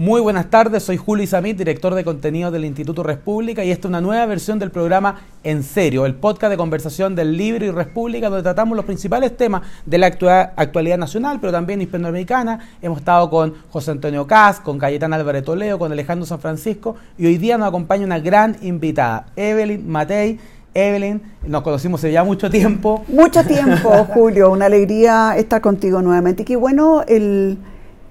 Muy 0.00 0.22
buenas 0.22 0.48
tardes, 0.48 0.82
soy 0.82 0.96
Julio 0.96 1.24
Isamit, 1.24 1.58
director 1.58 1.94
de 1.94 2.04
contenido 2.04 2.50
del 2.50 2.64
Instituto 2.64 3.02
República 3.02 3.64
y 3.64 3.70
esta 3.70 3.86
es 3.86 3.90
una 3.90 4.00
nueva 4.00 4.24
versión 4.24 4.58
del 4.58 4.70
programa 4.70 5.20
En 5.44 5.62
Serio, 5.62 6.06
el 6.06 6.14
podcast 6.14 6.50
de 6.50 6.56
conversación 6.56 7.14
del 7.14 7.36
Libro 7.36 7.66
y 7.66 7.70
República 7.70 8.30
donde 8.30 8.42
tratamos 8.42 8.76
los 8.76 8.86
principales 8.86 9.36
temas 9.36 9.60
de 9.84 9.98
la 9.98 10.06
actualidad 10.06 10.96
nacional, 10.96 11.36
pero 11.38 11.52
también 11.52 11.82
hispanoamericana. 11.82 12.60
Hemos 12.80 13.00
estado 13.00 13.28
con 13.28 13.52
José 13.68 13.90
Antonio 13.90 14.26
Cas, 14.26 14.60
con 14.60 14.78
Cayetán 14.78 15.12
Álvarez 15.12 15.44
Toledo, 15.44 15.78
con 15.78 15.92
Alejandro 15.92 16.24
San 16.24 16.40
Francisco 16.40 16.96
y 17.18 17.26
hoy 17.26 17.36
día 17.36 17.58
nos 17.58 17.68
acompaña 17.68 18.06
una 18.06 18.20
gran 18.20 18.56
invitada, 18.62 19.26
Evelyn 19.36 19.86
Matei. 19.86 20.40
Evelyn, 20.72 21.20
nos 21.46 21.60
conocimos 21.60 22.00
hace 22.00 22.10
ya 22.10 22.24
mucho 22.24 22.48
tiempo. 22.48 23.04
Mucho 23.08 23.44
tiempo, 23.44 23.90
Julio, 24.14 24.50
una 24.50 24.64
alegría 24.64 25.34
estar 25.36 25.60
contigo 25.60 26.00
nuevamente. 26.00 26.40
Y 26.44 26.46
qué 26.46 26.56
bueno 26.56 27.02
el 27.06 27.58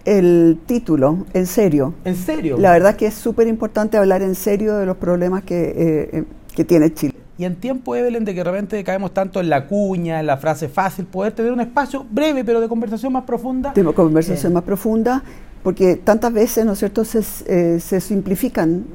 el 0.09 0.59
título, 0.65 1.25
en 1.33 1.45
serio. 1.45 1.93
¿En 2.03 2.15
serio? 2.15 2.57
La 2.57 2.71
verdad 2.71 2.95
que 2.95 3.05
es 3.05 3.13
súper 3.13 3.47
importante 3.47 3.95
hablar 3.95 4.23
en 4.23 4.33
serio 4.33 4.75
de 4.77 4.85
los 4.87 4.97
problemas 4.97 5.43
que, 5.43 5.69
eh, 5.69 6.09
eh, 6.11 6.23
que 6.55 6.65
tiene 6.65 6.91
Chile. 6.93 7.13
Y 7.37 7.45
en 7.45 7.55
tiempo, 7.55 7.95
Evelyn, 7.95 8.25
de 8.25 8.33
que 8.33 8.43
de 8.43 8.51
repente 8.51 8.83
caemos 8.83 9.13
tanto 9.13 9.39
en 9.39 9.49
la 9.49 9.67
cuña, 9.67 10.19
en 10.19 10.25
la 10.25 10.37
frase 10.37 10.67
fácil, 10.67 11.05
poder 11.05 11.33
tener 11.33 11.51
un 11.51 11.61
espacio 11.61 12.05
breve, 12.09 12.43
pero 12.43 12.59
de 12.59 12.67
conversación 12.67 13.13
más 13.13 13.23
profunda. 13.23 13.71
De 13.73 13.83
conversación 13.93 14.51
más 14.51 14.63
profunda, 14.63 15.23
porque 15.63 15.95
tantas 15.95 16.33
veces, 16.33 16.65
¿no 16.65 16.73
es 16.73 16.79
cierto?, 16.79 17.05
se, 17.05 17.19
eh, 17.45 17.79
se 17.79 18.01
simplifican 18.01 18.85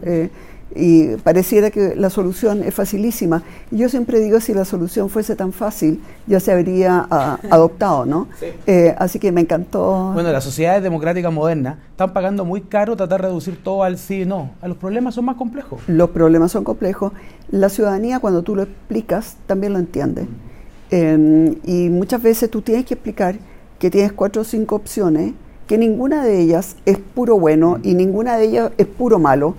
y 0.74 1.16
pareciera 1.16 1.70
que 1.70 1.95
la 1.95 2.10
solución 2.10 2.62
es 2.62 2.74
facilísima. 2.74 3.42
yo 3.70 3.88
siempre 3.88 4.20
digo, 4.20 4.41
si 4.41 4.55
la 4.55 4.64
solución 4.64 5.09
fuese 5.09 5.37
tan 5.37 5.52
fácil, 5.52 6.00
ya 6.27 6.41
se 6.41 6.52
habría 6.52 7.06
ah, 7.10 7.38
adoptado, 7.50 8.06
¿no? 8.06 8.28
Eh, 8.66 8.95
así 8.98 9.19
que 9.19 9.30
me 9.33 9.41
encantó. 9.41 10.10
Bueno, 10.12 10.33
las 10.33 10.45
sociedades 10.45 10.83
democráticas 10.83 11.33
modernas 11.33 11.77
están 11.91 12.12
pagando 12.12 12.45
muy 12.45 12.60
caro 12.62 12.97
tratar 12.97 13.23
de 13.23 13.28
reducir 13.28 13.62
todo 13.62 13.83
al 13.84 13.98
sí 13.98 14.23
y 14.23 14.24
no. 14.24 14.50
Los 14.62 14.77
problemas 14.77 15.14
son 15.14 15.27
más 15.27 15.37
complejos. 15.37 15.80
Los 15.87 16.10
problemas 16.10 16.52
son 16.52 16.64
complejos. 16.64 17.12
La 17.50 17.69
ciudadanía, 17.69 18.19
cuando 18.19 18.42
tú 18.42 18.56
lo 18.56 18.62
explicas, 18.62 19.36
también 19.47 19.72
lo 19.72 19.78
entiende. 19.78 20.27
Em, 20.91 21.56
y 21.64 21.89
muchas 21.89 22.22
veces 22.22 22.50
tú 22.50 22.62
tienes 22.62 22.84
que 22.84 22.95
explicar 22.95 23.36
que 23.78 23.91
tienes 23.91 24.12
cuatro 24.12 24.42
o 24.42 24.45
cinco 24.45 24.77
opciones, 24.77 25.34
que 25.67 25.78
ninguna 25.78 26.25
de 26.25 26.41
ellas 26.41 26.77
es 26.84 26.98
puro 26.98 27.39
bueno 27.39 27.78
y 27.83 27.95
ninguna 27.95 28.36
de 28.36 28.45
ellas 28.45 28.72
es 28.77 28.86
puro 28.86 29.19
malo 29.19 29.56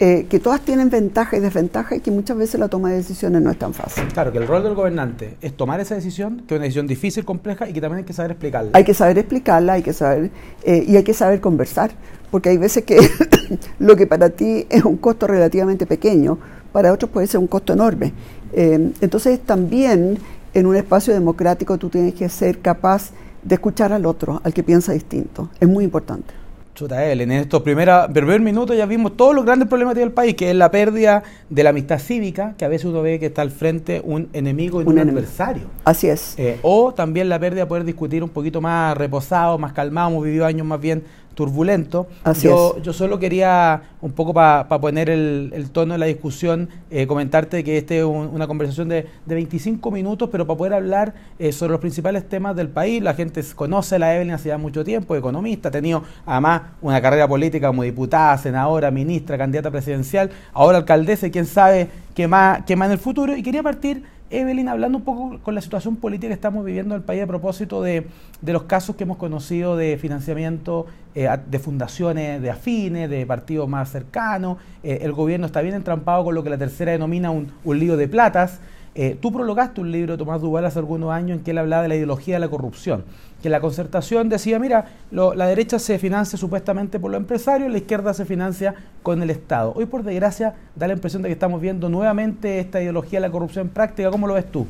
eh, 0.00 0.26
que 0.30 0.38
todas 0.38 0.60
tienen 0.60 0.90
ventaja 0.90 1.36
y 1.36 1.40
desventaja 1.40 1.96
y 1.96 2.00
que 2.00 2.12
muchas 2.12 2.36
veces 2.36 2.60
la 2.60 2.68
toma 2.68 2.90
de 2.90 2.96
decisiones 2.98 3.42
no 3.42 3.50
es 3.50 3.58
tan 3.58 3.74
fácil. 3.74 4.04
Claro, 4.12 4.30
que 4.30 4.38
el 4.38 4.46
rol 4.46 4.62
del 4.62 4.74
gobernante 4.74 5.36
es 5.40 5.56
tomar 5.56 5.80
esa 5.80 5.96
decisión, 5.96 6.44
que 6.46 6.54
es 6.54 6.58
una 6.58 6.64
decisión 6.64 6.86
difícil, 6.86 7.24
compleja 7.24 7.68
y 7.68 7.72
que 7.72 7.80
también 7.80 7.98
hay 7.98 8.04
que 8.04 8.12
saber 8.12 8.30
explicarla. 8.30 8.70
Hay 8.74 8.84
que 8.84 8.94
saber 8.94 9.18
explicarla, 9.18 9.72
hay 9.72 9.82
que 9.82 9.92
saber 9.92 10.30
eh, 10.62 10.84
y 10.86 10.96
hay 10.96 11.02
que 11.02 11.14
saber 11.14 11.40
conversar, 11.40 11.90
porque 12.30 12.50
hay 12.50 12.58
veces 12.58 12.84
que 12.84 12.98
lo 13.80 13.96
que 13.96 14.06
para 14.06 14.30
ti 14.30 14.66
es 14.70 14.84
un 14.84 14.98
costo 14.98 15.26
relativamente 15.26 15.84
pequeño, 15.84 16.38
para 16.72 16.92
otros 16.92 17.10
puede 17.10 17.26
ser 17.26 17.40
un 17.40 17.48
costo 17.48 17.72
enorme. 17.72 18.12
Eh, 18.52 18.92
entonces 19.00 19.40
también 19.40 20.18
en 20.54 20.66
un 20.66 20.76
espacio 20.76 21.12
democrático 21.12 21.76
tú 21.76 21.88
tienes 21.88 22.14
que 22.14 22.28
ser 22.28 22.60
capaz 22.60 23.10
de 23.42 23.54
escuchar 23.56 23.92
al 23.92 24.06
otro, 24.06 24.40
al 24.44 24.54
que 24.54 24.62
piensa 24.62 24.92
distinto. 24.92 25.50
Es 25.58 25.68
muy 25.68 25.82
importante. 25.82 26.37
Chuta 26.78 27.10
en 27.10 27.32
estos 27.32 27.62
primeros 27.62 28.06
primer 28.12 28.40
minutos 28.40 28.76
ya 28.76 28.86
vimos 28.86 29.16
todos 29.16 29.34
los 29.34 29.44
grandes 29.44 29.68
problemas 29.68 29.96
del 29.96 30.12
país, 30.12 30.36
que 30.36 30.50
es 30.50 30.54
la 30.54 30.70
pérdida 30.70 31.24
de 31.50 31.64
la 31.64 31.70
amistad 31.70 31.98
cívica, 31.98 32.54
que 32.56 32.64
a 32.64 32.68
veces 32.68 32.84
uno 32.84 33.02
ve 33.02 33.18
que 33.18 33.26
está 33.26 33.42
al 33.42 33.50
frente 33.50 34.00
un 34.04 34.28
enemigo 34.32 34.80
y 34.80 34.84
un, 34.84 34.96
adversario. 34.96 35.64
Así 35.84 36.06
es. 36.06 36.38
Eh, 36.38 36.60
o 36.62 36.94
también 36.94 37.28
la 37.28 37.40
pérdida 37.40 37.62
de 37.62 37.66
poder 37.66 37.82
discutir 37.82 38.22
un 38.22 38.28
poquito 38.28 38.60
más 38.60 38.96
reposado, 38.96 39.58
más 39.58 39.72
calmado, 39.72 40.10
hemos 40.10 40.22
vivido 40.22 40.46
años 40.46 40.64
más 40.68 40.80
bien 40.80 41.02
turbulento. 41.38 42.08
yo, 42.42 42.82
yo 42.82 42.92
solo 42.92 43.20
quería, 43.20 43.80
un 44.00 44.10
poco 44.10 44.34
para 44.34 44.66
poner 44.66 45.08
el, 45.08 45.70
tono 45.70 45.94
de 45.94 45.98
la 45.98 46.06
discusión, 46.06 46.68
eh, 46.90 47.06
comentarte 47.06 47.62
que 47.62 47.78
este 47.78 47.98
es 47.98 48.04
una 48.04 48.48
conversación 48.48 48.88
de, 48.88 49.06
de, 49.24 49.34
25 49.36 49.88
minutos, 49.92 50.30
pero 50.32 50.48
para 50.48 50.58
poder 50.58 50.74
hablar 50.74 51.14
eh, 51.38 51.52
sobre 51.52 51.70
los 51.70 51.80
principales 51.80 52.28
temas 52.28 52.56
del 52.56 52.70
país. 52.70 53.00
La 53.00 53.14
gente 53.14 53.40
conoce 53.54 53.94
a 53.94 53.98
la 54.00 54.16
Evelyn 54.16 54.34
hace 54.34 54.48
ya 54.48 54.58
mucho 54.58 54.82
tiempo, 54.82 55.14
economista, 55.14 55.68
ha 55.68 55.70
tenido 55.70 56.02
además 56.26 56.62
una 56.82 57.00
carrera 57.00 57.28
política 57.28 57.68
como 57.68 57.84
diputada, 57.84 58.36
senadora, 58.36 58.90
ministra, 58.90 59.38
candidata 59.38 59.70
presidencial, 59.70 60.30
ahora 60.52 60.78
alcaldesa 60.78 61.28
y 61.28 61.30
quién 61.30 61.46
sabe 61.46 61.88
qué 62.16 62.26
más, 62.26 62.64
qué 62.66 62.74
más 62.74 62.86
en 62.86 62.92
el 62.94 62.98
futuro. 62.98 63.36
Y 63.36 63.44
quería 63.44 63.62
partir 63.62 64.02
Evelyn, 64.30 64.68
hablando 64.68 64.98
un 64.98 65.04
poco 65.04 65.38
con 65.42 65.54
la 65.54 65.60
situación 65.60 65.96
política 65.96 66.28
que 66.28 66.34
estamos 66.34 66.64
viviendo 66.64 66.94
en 66.94 67.00
el 67.00 67.04
país 67.04 67.22
a 67.22 67.26
propósito 67.26 67.82
de, 67.82 68.06
los 68.42 68.64
casos 68.64 68.96
que 68.96 69.04
hemos 69.04 69.16
conocido 69.16 69.76
de 69.76 69.96
financiamiento 69.96 70.86
eh, 71.14 71.28
de 71.46 71.58
fundaciones 71.58 72.42
de 72.42 72.50
afines, 72.50 73.08
de 73.08 73.24
partidos 73.24 73.68
más 73.68 73.90
cercanos, 73.90 74.58
eh, 74.82 74.98
el 75.02 75.12
gobierno 75.12 75.46
está 75.46 75.62
bien 75.62 75.74
entrampado 75.74 76.24
con 76.24 76.34
lo 76.34 76.44
que 76.44 76.50
la 76.50 76.58
tercera 76.58 76.92
denomina 76.92 77.30
un, 77.30 77.50
un 77.64 77.78
lío 77.78 77.96
de 77.96 78.08
platas. 78.08 78.60
Eh, 79.00 79.16
tú 79.20 79.32
prologaste 79.32 79.80
un 79.80 79.92
libro 79.92 80.14
de 80.14 80.18
Tomás 80.18 80.40
Duval 80.40 80.64
hace 80.64 80.80
algunos 80.80 81.12
años 81.12 81.38
en 81.38 81.44
que 81.44 81.52
él 81.52 81.58
hablaba 81.58 81.84
de 81.84 81.88
la 81.88 81.94
ideología 81.94 82.34
de 82.34 82.40
la 82.40 82.48
corrupción, 82.48 83.04
que 83.40 83.48
la 83.48 83.60
concertación 83.60 84.28
decía, 84.28 84.58
mira, 84.58 84.86
la 85.12 85.46
derecha 85.46 85.78
se 85.78 86.00
financia 86.00 86.36
supuestamente 86.36 86.98
por 86.98 87.12
los 87.12 87.20
empresarios, 87.20 87.70
la 87.70 87.78
izquierda 87.78 88.12
se 88.12 88.24
financia 88.24 88.74
con 89.04 89.22
el 89.22 89.30
Estado. 89.30 89.72
Hoy, 89.76 89.86
por 89.86 90.02
desgracia, 90.02 90.56
da 90.74 90.88
la 90.88 90.94
impresión 90.94 91.22
de 91.22 91.28
que 91.28 91.34
estamos 91.34 91.60
viendo 91.60 91.88
nuevamente 91.88 92.58
esta 92.58 92.82
ideología 92.82 93.20
de 93.20 93.28
la 93.28 93.30
corrupción 93.30 93.68
práctica. 93.68 94.10
¿Cómo 94.10 94.26
lo 94.26 94.34
ves 94.34 94.50
tú? 94.50 94.66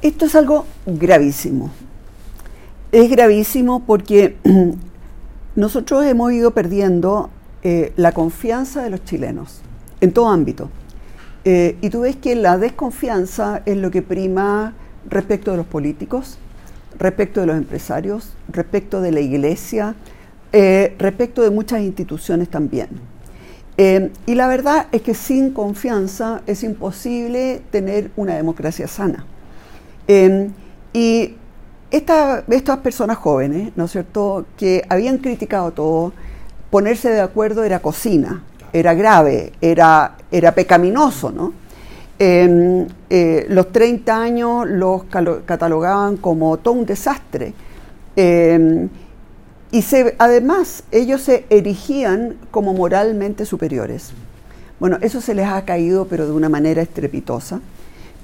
Esto 0.00 0.24
es 0.24 0.34
algo 0.36 0.64
gravísimo. 0.86 1.70
Es 2.92 3.10
gravísimo 3.10 3.84
porque 3.84 4.38
nosotros 5.54 6.02
hemos 6.06 6.32
ido 6.32 6.52
perdiendo 6.52 7.28
eh, 7.62 7.92
la 7.96 8.12
confianza 8.12 8.82
de 8.82 8.88
los 8.88 9.04
chilenos 9.04 9.60
en 10.00 10.12
todo 10.14 10.28
ámbito. 10.28 10.70
Eh, 11.44 11.76
y 11.82 11.90
tú 11.90 12.00
ves 12.00 12.16
que 12.16 12.34
la 12.34 12.56
desconfianza 12.56 13.62
es 13.66 13.76
lo 13.76 13.90
que 13.90 14.00
prima 14.00 14.72
respecto 15.08 15.50
de 15.50 15.58
los 15.58 15.66
políticos, 15.66 16.38
respecto 16.98 17.40
de 17.40 17.46
los 17.46 17.56
empresarios, 17.56 18.32
respecto 18.48 19.02
de 19.02 19.12
la 19.12 19.20
iglesia, 19.20 19.94
eh, 20.52 20.94
respecto 20.98 21.42
de 21.42 21.50
muchas 21.50 21.82
instituciones 21.82 22.48
también. 22.48 22.88
Eh, 23.76 24.10
y 24.24 24.36
la 24.36 24.46
verdad 24.46 24.86
es 24.92 25.02
que 25.02 25.14
sin 25.14 25.50
confianza 25.50 26.42
es 26.46 26.62
imposible 26.62 27.60
tener 27.70 28.10
una 28.16 28.34
democracia 28.36 28.88
sana. 28.88 29.26
y 30.96 31.34
estas 31.90 32.78
personas 32.82 33.16
jóvenes, 33.18 33.72
¿no 33.76 33.84
es 33.84 33.92
cierto?, 33.92 34.46
que 34.56 34.84
habían 34.88 35.18
criticado 35.18 35.72
todo, 35.72 36.12
ponerse 36.70 37.08
de 37.10 37.20
acuerdo 37.20 37.64
era 37.64 37.80
cocina, 37.80 38.42
era 38.74 38.92
grave, 38.92 39.52
era, 39.60 40.16
era 40.32 40.52
pecaminoso, 40.52 41.30
¿no? 41.30 41.52
Em, 42.18 42.86
eh, 43.08 43.46
los 43.48 43.70
30 43.72 44.20
años 44.20 44.68
los 44.68 45.04
catalogaban 45.04 46.16
como 46.16 46.56
todo 46.58 46.74
un 46.74 46.84
desastre. 46.84 47.54
Em, 48.16 48.88
y 49.70 49.82
se, 49.82 50.16
además 50.18 50.82
ellos 50.90 51.22
se 51.22 51.46
erigían 51.50 52.34
como 52.50 52.74
moralmente 52.74 53.46
superiores. 53.46 54.10
Bueno, 54.80 54.98
eso 55.02 55.20
se 55.20 55.34
les 55.34 55.46
ha 55.46 55.64
caído, 55.64 56.06
pero 56.06 56.26
de 56.26 56.32
una 56.32 56.48
manera 56.48 56.82
estrepitosa. 56.82 57.60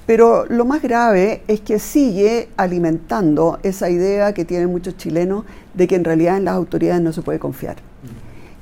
Pero 0.05 0.45
lo 0.49 0.65
más 0.65 0.81
grave 0.81 1.43
es 1.47 1.61
que 1.61 1.79
sigue 1.79 2.49
alimentando 2.57 3.59
esa 3.63 3.89
idea 3.89 4.33
que 4.33 4.43
tienen 4.43 4.69
muchos 4.69 4.97
chilenos 4.97 5.45
de 5.73 5.87
que 5.87 5.95
en 5.95 6.03
realidad 6.03 6.35
en 6.35 6.45
las 6.45 6.55
autoridades 6.55 7.01
no 7.01 7.13
se 7.13 7.21
puede 7.21 7.39
confiar. 7.39 7.77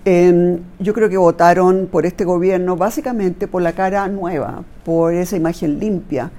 Em, 0.06 0.60
yo 0.80 0.94
creo 0.94 1.10
que 1.10 1.18
votaron 1.18 1.88
por 1.92 2.06
este 2.06 2.24
gobierno 2.24 2.78
básicamente 2.78 3.48
por 3.48 3.62
la 3.62 3.74
cara 3.74 4.08
nueva, 4.08 4.64
por 4.86 5.14
esa 5.14 5.36
imagen 5.36 5.80
limpia. 5.80 6.32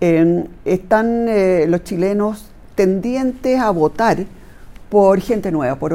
Em, 0.00 0.44
están 0.64 1.26
eh, 1.28 1.66
los 1.68 1.82
chilenos 1.82 2.50
tendientes 2.76 3.58
a 3.58 3.70
votar 3.70 4.18
por 4.88 5.20
gente 5.20 5.50
nueva, 5.50 5.76
por, 5.76 5.92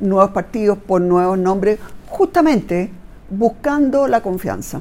nuevos 0.00 0.30
partidos, 0.30 0.78
por 0.78 1.00
nuevos 1.02 1.38
nombres, 1.38 1.78
justamente 2.08 2.90
buscando 3.30 4.08
la 4.08 4.22
confianza. 4.22 4.80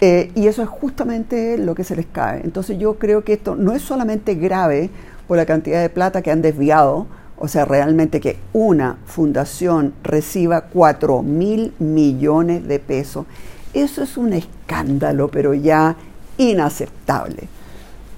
Eh, 0.00 0.30
y 0.34 0.46
eso 0.46 0.62
es 0.62 0.68
justamente 0.68 1.58
lo 1.58 1.74
que 1.74 1.84
se 1.84 1.94
les 1.94 2.06
cae. 2.06 2.40
Entonces 2.42 2.78
yo 2.78 2.94
creo 2.98 3.22
que 3.24 3.34
esto 3.34 3.54
no 3.54 3.72
es 3.72 3.82
solamente 3.82 4.34
grave 4.34 4.90
por 5.28 5.36
la 5.36 5.46
cantidad 5.46 5.80
de 5.80 5.90
plata 5.90 6.22
que 6.22 6.30
han 6.30 6.42
desviado, 6.42 7.06
o 7.38 7.48
sea, 7.48 7.64
realmente 7.64 8.20
que 8.20 8.38
una 8.52 8.98
fundación 9.06 9.94
reciba 10.02 10.62
4 10.62 11.22
mil 11.22 11.72
millones 11.78 12.66
de 12.66 12.78
pesos, 12.78 13.26
eso 13.74 14.02
es 14.02 14.16
un 14.16 14.32
escándalo, 14.32 15.28
pero 15.28 15.52
ya 15.52 15.96
inaceptable. 16.38 17.48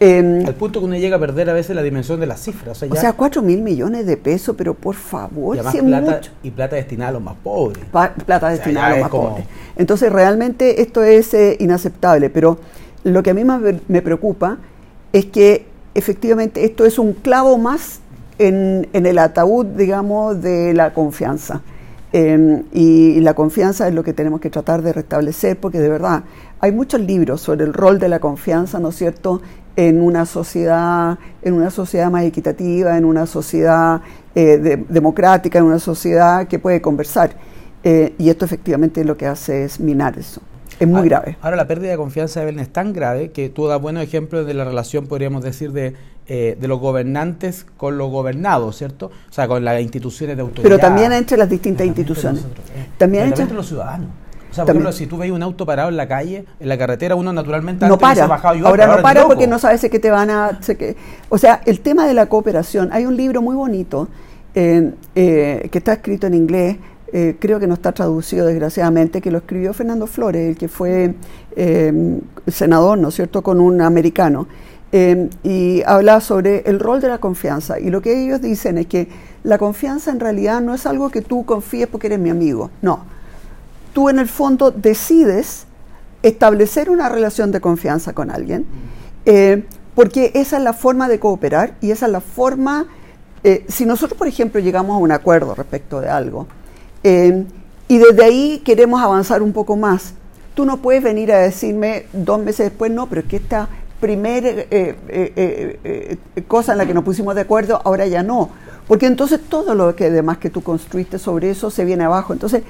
Em, 0.00 0.46
Al 0.46 0.54
punto 0.54 0.78
que 0.78 0.86
uno 0.86 0.94
llega 0.94 1.16
a 1.16 1.18
perder 1.18 1.50
a 1.50 1.52
veces 1.52 1.74
la 1.74 1.82
dimensión 1.82 2.20
de 2.20 2.26
las 2.26 2.40
cifras. 2.40 2.80
O 2.84 2.94
sea, 2.94 3.14
4 3.14 3.42
mil 3.42 3.62
millones 3.62 4.06
de 4.06 4.16
pesos, 4.16 4.54
pero 4.56 4.74
por 4.74 4.94
favor, 4.94 5.56
y, 5.56 5.60
plata, 5.80 6.20
y 6.44 6.50
plata 6.52 6.76
destinada 6.76 7.10
a 7.10 7.12
los 7.14 7.22
más 7.22 7.34
pobres. 7.42 7.84
plata 8.24 8.48
destinada 8.50 8.86
a 8.86 8.90
los 8.90 9.00
más 9.00 9.10
pobres. 9.10 9.44
Entonces, 9.76 10.12
realmente 10.12 10.82
esto 10.82 11.02
es 11.02 11.34
eh, 11.34 11.56
inaceptable, 11.58 12.30
pero 12.30 12.58
lo 13.02 13.24
que 13.24 13.30
a 13.30 13.34
mí 13.34 13.42
más 13.44 13.60
me 13.88 14.02
preocupa 14.02 14.58
es 15.12 15.26
que 15.26 15.66
efectivamente 15.94 16.64
esto 16.64 16.84
es 16.84 16.98
un 17.00 17.12
clavo 17.12 17.58
más 17.58 18.00
en, 18.38 18.88
el 18.92 19.18
ataúd, 19.18 19.66
digamos, 19.66 20.40
de 20.40 20.74
la 20.74 20.92
confianza. 20.92 21.62
Em, 22.12 22.64
y, 22.72 23.20
la 23.20 23.34
confianza 23.34 23.86
es 23.86 23.94
lo 23.94 24.02
que 24.02 24.12
tenemos 24.12 24.40
que 24.40 24.48
tratar 24.50 24.82
de 24.82 24.92
restablecer, 24.92 25.58
porque 25.58 25.78
de 25.78 25.88
verdad 25.88 26.24
hay 26.60 26.72
muchos 26.72 27.00
libros 27.00 27.40
sobre 27.40 27.64
el 27.64 27.74
rol 27.74 27.98
de 27.98 28.08
la 28.08 28.18
confianza, 28.18 28.78
¿no 28.78 28.88
es 28.88 28.96
cierto?, 28.96 29.42
en 29.76 30.00
una 30.00 30.26
sociedad, 30.26 31.18
en 31.42 31.54
una 31.54 31.70
sociedad 31.70 32.10
más 32.10 32.24
equitativa, 32.24 32.98
en 32.98 33.04
una 33.04 33.26
sociedad 33.26 34.00
eh, 34.34 34.84
democrática, 34.88 35.60
en 35.60 35.66
una 35.66 35.78
sociedad 35.78 36.48
que 36.48 36.58
puede 36.58 36.80
conversar. 36.80 37.30
Eh, 37.84 38.12
y 38.18 38.28
esto 38.28 38.44
efectivamente 38.44 39.04
lo 39.04 39.16
que 39.16 39.26
hace 39.26 39.64
es 39.64 39.78
minar 39.78 40.18
eso. 40.18 40.40
Es 40.80 40.86
muy 40.86 41.08
grave. 41.08 41.36
Ahora, 41.42 41.56
la 41.56 41.66
pérdida 41.66 41.90
de 41.90 41.96
confianza 41.96 42.40
de 42.40 42.46
Belén 42.46 42.60
es 42.60 42.72
tan 42.72 42.92
grave 42.92 43.30
que 43.30 43.48
tú 43.48 43.66
das 43.66 43.80
buenos 43.80 44.02
ejemplos 44.02 44.46
de 44.46 44.54
la 44.54 44.64
relación, 44.64 45.06
podríamos 45.06 45.42
decir, 45.42 45.72
de, 45.72 45.94
eh, 46.28 46.56
de 46.60 46.68
los 46.68 46.78
gobernantes 46.78 47.66
con 47.76 47.98
los 47.98 48.10
gobernados, 48.10 48.76
¿cierto? 48.76 49.06
O 49.06 49.32
sea, 49.32 49.48
con 49.48 49.64
las 49.64 49.80
instituciones 49.80 50.36
de 50.36 50.42
autoridad. 50.42 50.62
Pero 50.62 50.78
también 50.78 51.12
entre 51.12 51.36
las 51.36 51.48
distintas 51.48 51.86
instituciones. 51.86 52.42
Eh, 52.42 52.86
también, 52.98 53.24
entre, 53.26 53.50
los 53.52 53.66
ciudadanos. 53.66 54.08
O 54.50 54.54
sea, 54.54 54.64
por 54.64 54.74
ejemplo, 54.74 54.92
si 54.92 55.06
tú 55.06 55.18
ves 55.18 55.30
un 55.30 55.42
auto 55.42 55.66
parado 55.66 55.88
en 55.88 55.96
la 55.96 56.06
calle, 56.06 56.44
en 56.60 56.68
la 56.68 56.78
carretera, 56.78 57.14
uno 57.14 57.32
naturalmente 57.32 57.86
no 57.86 57.98
para. 57.98 58.24
ahora 58.24 58.86
no 58.86 59.02
para 59.02 59.26
porque 59.26 59.46
no 59.46 59.58
sabes 59.58 59.80
que 59.80 59.98
te 59.98 60.10
van 60.10 60.30
a... 60.30 60.58
que, 60.66 60.96
o 61.28 61.38
sea, 61.38 61.60
el 61.66 61.80
tema 61.80 62.06
de 62.06 62.14
la 62.14 62.26
cooperación, 62.26 62.90
hay 62.92 63.06
un 63.06 63.16
libro 63.16 63.42
muy 63.42 63.56
bonito 63.56 64.08
eh, 64.54 64.92
que 65.14 65.78
está 65.78 65.92
escrito 65.94 66.26
en 66.26 66.34
inglés, 66.34 66.76
eh, 67.10 67.36
creo 67.38 67.58
que 67.58 67.66
no 67.66 67.74
está 67.74 67.92
traducido 67.92 68.46
desgraciadamente, 68.46 69.22
que 69.22 69.30
lo 69.30 69.38
escribió 69.38 69.72
Fernando 69.72 70.06
Flores, 70.06 70.50
el 70.50 70.58
que 70.58 70.68
fue 70.68 71.14
eh, 71.56 72.20
senador, 72.46 72.98
¿no 72.98 73.08
es 73.08 73.14
cierto?, 73.14 73.42
con 73.42 73.60
un 73.60 73.80
americano, 73.80 74.46
eh, 74.92 75.28
y 75.42 75.82
habla 75.86 76.20
sobre 76.20 76.62
el 76.68 76.80
rol 76.80 77.00
de 77.00 77.08
la 77.08 77.18
confianza. 77.18 77.78
Y 77.78 77.90
lo 77.90 78.00
que 78.00 78.24
ellos 78.24 78.40
dicen 78.40 78.78
es 78.78 78.86
que 78.86 79.08
la 79.44 79.58
confianza 79.58 80.10
en 80.10 80.20
realidad 80.20 80.60
no 80.60 80.74
es 80.74 80.86
algo 80.86 81.10
que 81.10 81.22
tú 81.22 81.44
confíes 81.44 81.88
porque 81.88 82.08
eres 82.08 82.18
mi 82.18 82.30
amigo, 82.30 82.70
no. 82.82 83.04
Tú 83.92 84.08
en 84.08 84.18
el 84.18 84.28
fondo 84.28 84.70
decides 84.70 85.66
establecer 86.22 86.90
una 86.90 87.08
relación 87.08 87.52
de 87.52 87.60
confianza 87.60 88.12
con 88.12 88.30
alguien, 88.30 88.66
porque 89.94 90.32
esa 90.34 90.58
es 90.58 90.62
la 90.62 90.72
forma 90.72 91.08
de 91.08 91.18
cooperar 91.18 91.74
y 91.80 91.90
esa 91.90 92.06
es 92.06 92.12
la 92.12 92.20
forma, 92.20 92.86
si 93.68 93.86
nosotros, 93.86 94.18
por 94.18 94.26
ejemplo, 94.26 94.60
llegamos 94.60 94.94
a 94.94 94.98
un 94.98 95.12
acuerdo 95.12 95.54
respecto 95.54 96.00
de 96.00 96.08
algo, 96.08 96.46
eh, 97.04 97.44
y 97.86 97.98
desde 97.98 98.24
ahí 98.24 98.62
queremos 98.64 99.00
avanzar 99.00 99.42
un 99.42 99.52
poco 99.52 99.76
más. 99.76 100.12
Tú 100.54 100.64
no 100.64 100.78
puedes 100.78 101.02
venir 101.02 101.32
a 101.32 101.38
decirme 101.38 102.06
dos 102.12 102.38
meses 102.40 102.70
después, 102.70 102.90
no, 102.90 103.08
pero 103.08 103.22
es 103.22 103.26
que 103.28 103.36
esta 103.36 103.68
primera 104.00 104.48
eh, 104.48 104.96
eh, 105.08 106.16
cosa 106.46 106.72
en 106.72 106.78
la 106.78 106.86
que 106.86 106.94
nos 106.94 107.04
pusimos 107.04 107.34
de 107.34 107.42
acuerdo, 107.42 107.80
ahora 107.84 108.06
ya 108.06 108.22
no. 108.22 108.50
Porque 108.86 109.06
entonces 109.06 109.40
todo 109.48 109.74
lo 109.74 109.94
que 109.94 110.10
demás 110.10 110.38
que 110.38 110.50
tú 110.50 110.62
construiste 110.62 111.18
sobre 111.18 111.50
eso 111.50 111.70
se 111.70 111.84
viene 111.84 112.04
abajo. 112.04 112.32
Entonces, 112.32 112.62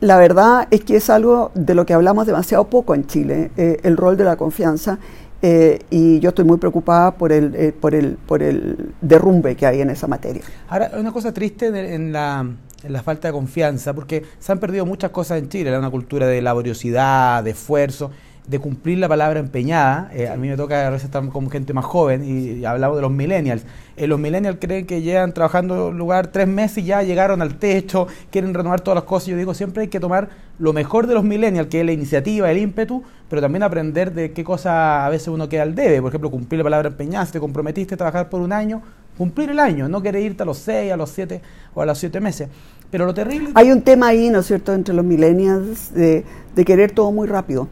la 0.00 0.16
verdad 0.16 0.66
es 0.70 0.82
que 0.82 0.96
es 0.96 1.10
algo 1.10 1.52
de 1.54 1.74
lo 1.74 1.86
que 1.86 1.94
hablamos 1.94 2.26
demasiado 2.26 2.64
poco 2.64 2.94
en 2.94 3.06
Chile, 3.06 3.50
el 3.56 3.96
rol 3.96 4.16
de 4.16 4.24
la 4.24 4.36
confianza. 4.36 4.98
y 5.42 6.18
yo 6.18 6.30
estoy 6.30 6.44
muy 6.44 6.56
preocupada 6.56 7.12
por 7.12 7.30
el, 7.30 7.72
por, 7.80 7.94
el, 7.94 8.16
por 8.26 8.42
el 8.42 8.94
derrumbe 9.00 9.54
que 9.54 9.66
hay 9.66 9.80
en 9.80 9.90
esa 9.90 10.08
materia. 10.08 10.42
Ahora, 10.68 10.90
una 10.98 11.12
cosa 11.12 11.32
triste 11.32 11.66
en 11.66 12.12
la, 12.12 12.44
la 12.88 13.02
falta 13.02 13.28
de 13.28 13.32
confianza, 13.32 13.94
porque 13.94 14.24
se 14.38 14.52
han 14.52 14.58
perdido 14.58 14.86
muchas 14.86 15.10
cosas 15.10 15.38
en 15.38 15.48
Chile, 15.48 15.76
una 15.76 15.90
cultura 15.90 16.26
de 16.26 16.42
laboriosidad, 16.42 17.44
de 17.44 17.50
esfuerzo, 17.50 18.10
de 18.46 18.58
cumplir 18.58 18.98
la 18.98 19.08
palabra 19.08 19.40
empeñada. 19.40 20.10
Eh, 20.12 20.28
a 20.28 20.36
mí 20.36 20.48
me 20.48 20.56
toca 20.56 20.86
a 20.86 20.90
veces 20.90 21.04
estar 21.04 21.26
como 21.28 21.48
gente 21.48 21.72
más 21.72 21.84
joven 21.84 22.24
y, 22.24 22.64
hablamos 22.64 22.96
de 22.96 23.02
los 23.02 23.10
millennials. 23.10 23.62
Eh, 23.96 24.06
los 24.06 24.18
millennials 24.18 24.58
creen 24.60 24.86
que 24.86 25.00
llegan 25.00 25.32
trabajando 25.32 25.88
en 25.88 25.98
lugar 25.98 26.28
tres 26.28 26.48
meses 26.48 26.78
y 26.78 26.84
ya 26.84 27.02
llegaron 27.02 27.40
al 27.40 27.56
techo, 27.56 28.08
quieren 28.30 28.52
renovar 28.52 28.80
todas 28.80 28.96
las 28.96 29.04
cosas. 29.04 29.28
Yo 29.28 29.36
digo, 29.36 29.54
siempre 29.54 29.82
hay 29.82 29.88
que 29.88 30.00
tomar 30.00 30.28
lo 30.58 30.72
mejor 30.72 31.06
de 31.06 31.14
los 31.14 31.24
millennials, 31.24 31.68
que 31.68 31.80
es 31.80 31.86
la 31.86 31.92
iniciativa, 31.92 32.50
el 32.50 32.58
ímpetu, 32.58 33.02
pero 33.28 33.40
también 33.40 33.62
aprender 33.62 34.12
de 34.12 34.32
qué 34.32 34.44
cosas 34.44 35.06
a 35.06 35.08
veces 35.08 35.28
uno 35.28 35.48
queda 35.48 35.62
al 35.62 35.74
debe. 35.74 36.00
Por 36.00 36.10
ejemplo, 36.10 36.30
cumplir 36.30 36.58
la 36.58 36.64
palabra 36.64 36.88
empeñada, 36.88 37.26
si 37.26 37.32
te 37.32 37.40
comprometiste 37.40 37.94
a 37.94 37.96
trabajar 37.96 38.28
por 38.28 38.40
un 38.40 38.52
año, 38.52 38.82
cumplir 39.16 39.50
el 39.50 39.60
año, 39.60 39.88
no 39.88 40.02
querer 40.02 40.22
irte 40.22 40.42
a 40.42 40.46
los 40.46 40.58
seis, 40.58 40.92
a 40.92 40.96
los 40.96 41.10
siete 41.10 41.40
o 41.74 41.82
a 41.82 41.86
los 41.86 41.98
siete 41.98 42.20
meses. 42.20 42.48
Pero 42.90 43.06
lo 43.06 43.14
terrible... 43.14 43.50
Hay 43.54 43.72
un 43.72 43.80
tema 43.80 44.08
ahí, 44.08 44.28
¿no 44.28 44.40
es 44.40 44.46
cierto?, 44.46 44.74
entre 44.74 44.94
los 44.94 45.04
millennials 45.04 45.94
de, 45.94 46.24
querer 46.66 46.92
todo 46.92 47.10
muy 47.10 47.26
rápido, 47.26 47.68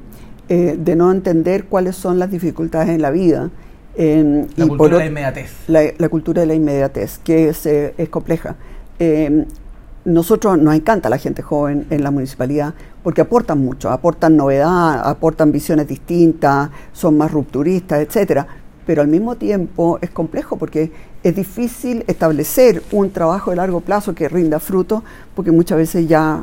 eh, 0.52 0.76
de 0.76 0.96
no 0.96 1.12
entender 1.12 1.66
cuáles 1.66 1.94
son 1.94 2.18
las 2.18 2.28
dificultades 2.28 2.88
en 2.88 3.00
la 3.00 3.12
vida. 3.12 3.50
la 3.96 4.66
cultura 4.66 4.98
de 4.98 4.98
la 4.98 5.06
inmediatez. 5.06 5.52
La, 5.68 6.08
cultura 6.08 6.40
de 6.40 6.46
la 6.48 6.54
inmediatez, 6.54 7.18
que 7.18 7.48
es, 7.50 7.64
eh, 7.66 7.94
es 7.96 8.08
compleja. 8.08 8.56
Eh, 8.98 9.46
nosotros 10.04 10.58
nos 10.58 10.74
encanta 10.74 11.08
la 11.08 11.18
gente 11.18 11.42
joven 11.42 11.86
en 11.90 12.02
la 12.02 12.10
municipalidad 12.10 12.74
porque 13.04 13.20
aportan 13.20 13.60
mucho, 13.60 13.90
aportan 13.90 14.36
novedad, 14.36 15.08
aportan 15.08 15.52
visiones 15.52 15.86
distintas, 15.86 16.70
son 16.92 17.16
más 17.16 17.30
rupturistas, 17.30 18.00
etcétera 18.00 18.48
pero 18.90 19.02
al 19.02 19.08
mismo 19.08 19.36
tiempo 19.36 20.00
es 20.02 20.10
complejo 20.10 20.56
porque 20.56 20.90
es 21.22 21.36
difícil 21.36 22.04
establecer 22.06 22.82
un 22.92 23.10
trabajo 23.10 23.50
de 23.50 23.56
largo 23.56 23.80
plazo 23.80 24.14
que 24.14 24.28
rinda 24.28 24.58
fruto 24.58 25.04
porque 25.34 25.50
muchas 25.50 25.76
veces 25.76 26.08
ya 26.08 26.42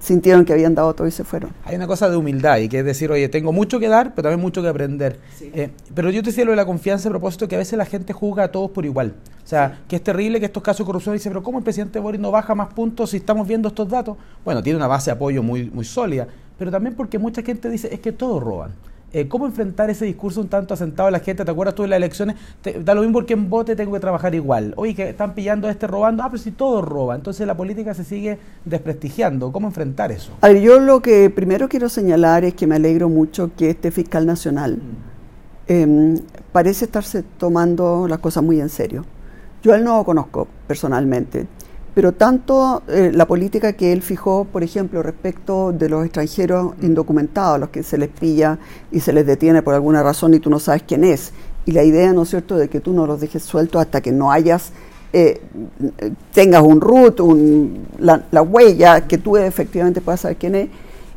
sintieron 0.00 0.44
que 0.44 0.52
habían 0.52 0.74
dado 0.74 0.94
todo 0.94 1.06
y 1.06 1.10
se 1.10 1.24
fueron. 1.24 1.50
Hay 1.64 1.76
una 1.76 1.86
cosa 1.86 2.10
de 2.10 2.16
humildad 2.16 2.58
y 2.58 2.68
que 2.68 2.80
es 2.80 2.84
decir, 2.84 3.10
oye, 3.10 3.28
tengo 3.28 3.52
mucho 3.52 3.80
que 3.80 3.88
dar, 3.88 4.14
pero 4.14 4.28
también 4.28 4.40
mucho 4.40 4.60
que 4.62 4.68
aprender. 4.68 5.18
Eh, 5.40 5.70
pero 5.94 6.10
yo 6.10 6.22
te 6.22 6.30
decía 6.30 6.44
lo 6.44 6.50
de 6.50 6.56
la 6.56 6.66
confianza 6.66 7.08
a 7.08 7.12
propósito 7.12 7.48
que 7.48 7.54
a 7.54 7.58
veces 7.58 7.78
la 7.78 7.86
gente 7.86 8.12
juzga 8.12 8.44
a 8.44 8.52
todos 8.52 8.70
por 8.70 8.84
igual. 8.84 9.14
O 9.42 9.46
sea, 9.48 9.80
que 9.88 9.96
es 9.96 10.02
terrible 10.02 10.40
que 10.40 10.46
estos 10.46 10.62
casos 10.62 10.80
de 10.80 10.86
corrupción 10.86 11.14
dicen, 11.14 11.32
pero 11.32 11.42
¿cómo 11.42 11.58
el 11.58 11.64
presidente 11.64 11.98
Boris 11.98 12.20
no 12.20 12.30
baja 12.30 12.54
más 12.54 12.72
puntos 12.74 13.10
si 13.10 13.16
estamos 13.16 13.48
viendo 13.48 13.68
estos 13.68 13.88
datos? 13.88 14.18
Bueno, 14.44 14.62
tiene 14.62 14.76
una 14.76 14.86
base 14.86 15.10
de 15.10 15.16
apoyo 15.16 15.42
muy, 15.42 15.70
muy 15.70 15.86
sólida, 15.86 16.28
pero 16.58 16.70
también 16.70 16.94
porque 16.94 17.18
mucha 17.18 17.40
gente 17.42 17.70
dice, 17.70 17.88
es 17.92 18.00
que 18.00 18.12
todos 18.12 18.42
roban. 18.42 18.72
Eh, 19.10 19.26
¿Cómo 19.26 19.46
enfrentar 19.46 19.88
ese 19.88 20.04
discurso 20.04 20.40
un 20.42 20.48
tanto 20.48 20.74
asentado 20.74 21.06
de 21.06 21.12
la 21.12 21.20
gente? 21.20 21.42
¿Te 21.42 21.50
acuerdas 21.50 21.74
tú 21.74 21.82
de 21.82 21.88
las 21.88 21.96
elecciones? 21.96 22.36
da 22.84 22.94
lo 22.94 23.00
mismo 23.00 23.14
porque 23.14 23.32
en 23.32 23.48
vote 23.48 23.74
tengo 23.74 23.92
que 23.92 24.00
trabajar 24.00 24.34
igual. 24.34 24.74
Oye, 24.76 24.94
que 24.94 25.08
están 25.08 25.34
pillando 25.34 25.66
a 25.66 25.70
este 25.70 25.86
robando. 25.86 26.22
Ah, 26.22 26.28
pero 26.30 26.42
si 26.42 26.50
todo 26.50 26.82
roba. 26.82 27.14
Entonces 27.14 27.46
la 27.46 27.56
política 27.56 27.94
se 27.94 28.04
sigue 28.04 28.38
desprestigiando. 28.66 29.50
¿Cómo 29.50 29.68
enfrentar 29.68 30.12
eso? 30.12 30.32
A 30.42 30.48
ver, 30.48 30.60
yo 30.60 30.78
lo 30.78 31.00
que 31.00 31.30
primero 31.30 31.68
quiero 31.70 31.88
señalar 31.88 32.44
es 32.44 32.52
que 32.52 32.66
me 32.66 32.74
alegro 32.74 33.08
mucho 33.08 33.50
que 33.56 33.70
este 33.70 33.90
fiscal 33.90 34.26
nacional 34.26 34.76
mm. 34.76 35.72
em, 35.72 36.20
parece 36.52 36.84
estarse 36.84 37.22
tomando 37.22 38.06
las 38.08 38.18
cosas 38.18 38.42
muy 38.42 38.60
en 38.60 38.68
serio. 38.68 39.06
Yo 39.62 39.72
a 39.72 39.76
él 39.76 39.84
no 39.84 39.96
lo 39.96 40.04
conozco 40.04 40.46
personalmente 40.66 41.46
pero 41.98 42.12
tanto 42.12 42.84
eh, 42.86 43.10
la 43.12 43.26
política 43.26 43.72
que 43.72 43.92
él 43.92 44.02
fijó, 44.02 44.44
por 44.44 44.62
ejemplo, 44.62 45.02
respecto 45.02 45.72
de 45.72 45.88
los 45.88 46.04
extranjeros 46.04 46.74
indocumentados, 46.80 47.56
a 47.56 47.58
los 47.58 47.70
que 47.70 47.82
se 47.82 47.98
les 47.98 48.08
pilla 48.08 48.56
y 48.92 49.00
se 49.00 49.12
les 49.12 49.26
detiene 49.26 49.62
por 49.62 49.74
alguna 49.74 50.00
razón 50.00 50.32
y 50.32 50.38
tú 50.38 50.48
no 50.48 50.60
sabes 50.60 50.84
quién 50.86 51.02
es, 51.02 51.32
y 51.66 51.72
la 51.72 51.82
idea, 51.82 52.12
¿no 52.12 52.22
es 52.22 52.28
cierto?, 52.28 52.56
de 52.56 52.68
que 52.68 52.78
tú 52.78 52.92
no 52.92 53.04
los 53.04 53.20
dejes 53.20 53.42
sueltos 53.42 53.82
hasta 53.82 54.00
que 54.00 54.12
no 54.12 54.30
hayas, 54.30 54.70
eh, 55.12 55.40
tengas 56.32 56.62
un 56.62 56.80
root, 56.80 57.18
la, 57.98 58.42
huella, 58.42 59.08
que 59.08 59.18
tú 59.18 59.36
efectivamente 59.36 60.00
puedas 60.00 60.20
saber 60.20 60.36
quién 60.36 60.54
es, 60.54 60.68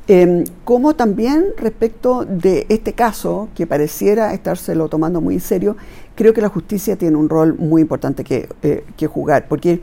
em, 0.08 0.46
como 0.64 0.96
también 0.96 1.46
respecto 1.58 2.26
de 2.26 2.66
este 2.70 2.94
caso, 2.94 3.50
que 3.54 3.68
pareciera 3.68 4.34
estárselo 4.34 4.90
tomando 4.90 5.22
muy 5.22 5.36
en 5.36 5.42
serio, 5.42 5.78
creo 6.16 6.34
que 6.34 6.42
la 6.42 6.50
justicia 6.50 6.96
tiene 6.96 7.18
un 7.18 7.30
rol 7.30 7.56
muy 7.60 7.84
importante 7.84 8.24
que, 8.24 8.50
eh, 8.64 8.84
que 8.98 9.06
jugar, 9.06 9.46
porque 9.48 9.80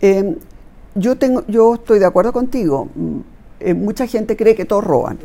Em, 0.00 0.36
yo, 0.94 1.16
tengo, 1.16 1.44
yo 1.48 1.74
estoy 1.74 1.98
de 1.98 2.06
acuerdo 2.06 2.32
contigo. 2.32 2.88
Mm, 2.94 3.18
eh, 3.60 3.74
mucha 3.74 4.06
gente 4.06 4.36
cree 4.36 4.54
que 4.54 4.64
todos 4.64 4.84
roban. 4.84 5.18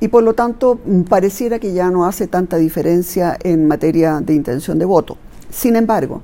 Y 0.00 0.08
por 0.08 0.22
lo 0.22 0.34
tanto, 0.34 0.80
mm, 0.84 1.02
pareciera 1.02 1.58
que 1.58 1.72
ya 1.72 1.90
no 1.90 2.06
hace 2.06 2.26
tanta 2.26 2.56
diferencia 2.56 3.36
en 3.42 3.68
materia 3.68 4.20
de 4.20 4.34
intención 4.34 4.78
de 4.78 4.84
voto. 4.84 5.16
Sin 5.50 5.76
embargo, 5.76 6.22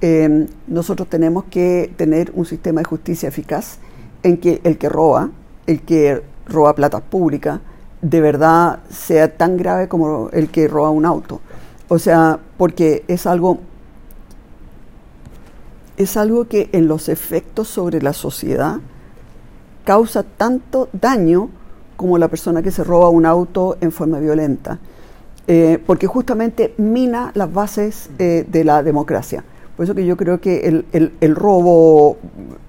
em, 0.00 0.46
nosotros 0.66 1.08
tenemos 1.08 1.44
que 1.44 1.92
tener 1.96 2.30
un 2.34 2.44
sistema 2.44 2.80
de 2.80 2.84
justicia 2.84 3.28
eficaz 3.28 3.78
en 4.22 4.36
que 4.38 4.60
el 4.64 4.76
que 4.78 4.88
roba, 4.88 5.30
el 5.66 5.80
que 5.82 6.22
roba 6.46 6.74
plata 6.74 7.00
pública, 7.00 7.60
de 8.02 8.20
verdad 8.20 8.80
sea 8.90 9.36
tan 9.36 9.56
grave 9.56 9.88
como 9.88 10.28
el 10.32 10.50
que 10.50 10.68
roba 10.68 10.90
un 10.90 11.06
auto. 11.06 11.40
O 11.88 11.98
sea, 11.98 12.38
porque 12.56 13.04
es 13.08 13.26
algo 13.26 13.60
es 15.96 16.16
algo 16.16 16.46
que 16.46 16.68
en 16.72 16.88
los 16.88 17.08
efectos 17.08 17.68
sobre 17.68 18.02
la 18.02 18.12
sociedad 18.12 18.78
causa 19.84 20.22
tanto 20.22 20.88
daño 20.92 21.48
como 21.96 22.18
la 22.18 22.28
persona 22.28 22.62
que 22.62 22.70
se 22.70 22.84
roba 22.84 23.08
un 23.08 23.24
auto 23.24 23.78
en 23.80 23.92
forma 23.92 24.18
violenta, 24.18 24.78
eh, 25.46 25.82
porque 25.86 26.06
justamente 26.06 26.74
mina 26.76 27.30
las 27.34 27.52
bases 27.52 28.10
eh, 28.18 28.44
de 28.46 28.64
la 28.64 28.82
democracia. 28.82 29.44
Por 29.76 29.84
eso 29.84 29.94
que 29.94 30.06
yo 30.06 30.16
creo 30.16 30.40
que 30.40 30.84
el, 30.92 31.36
robo 31.36 32.16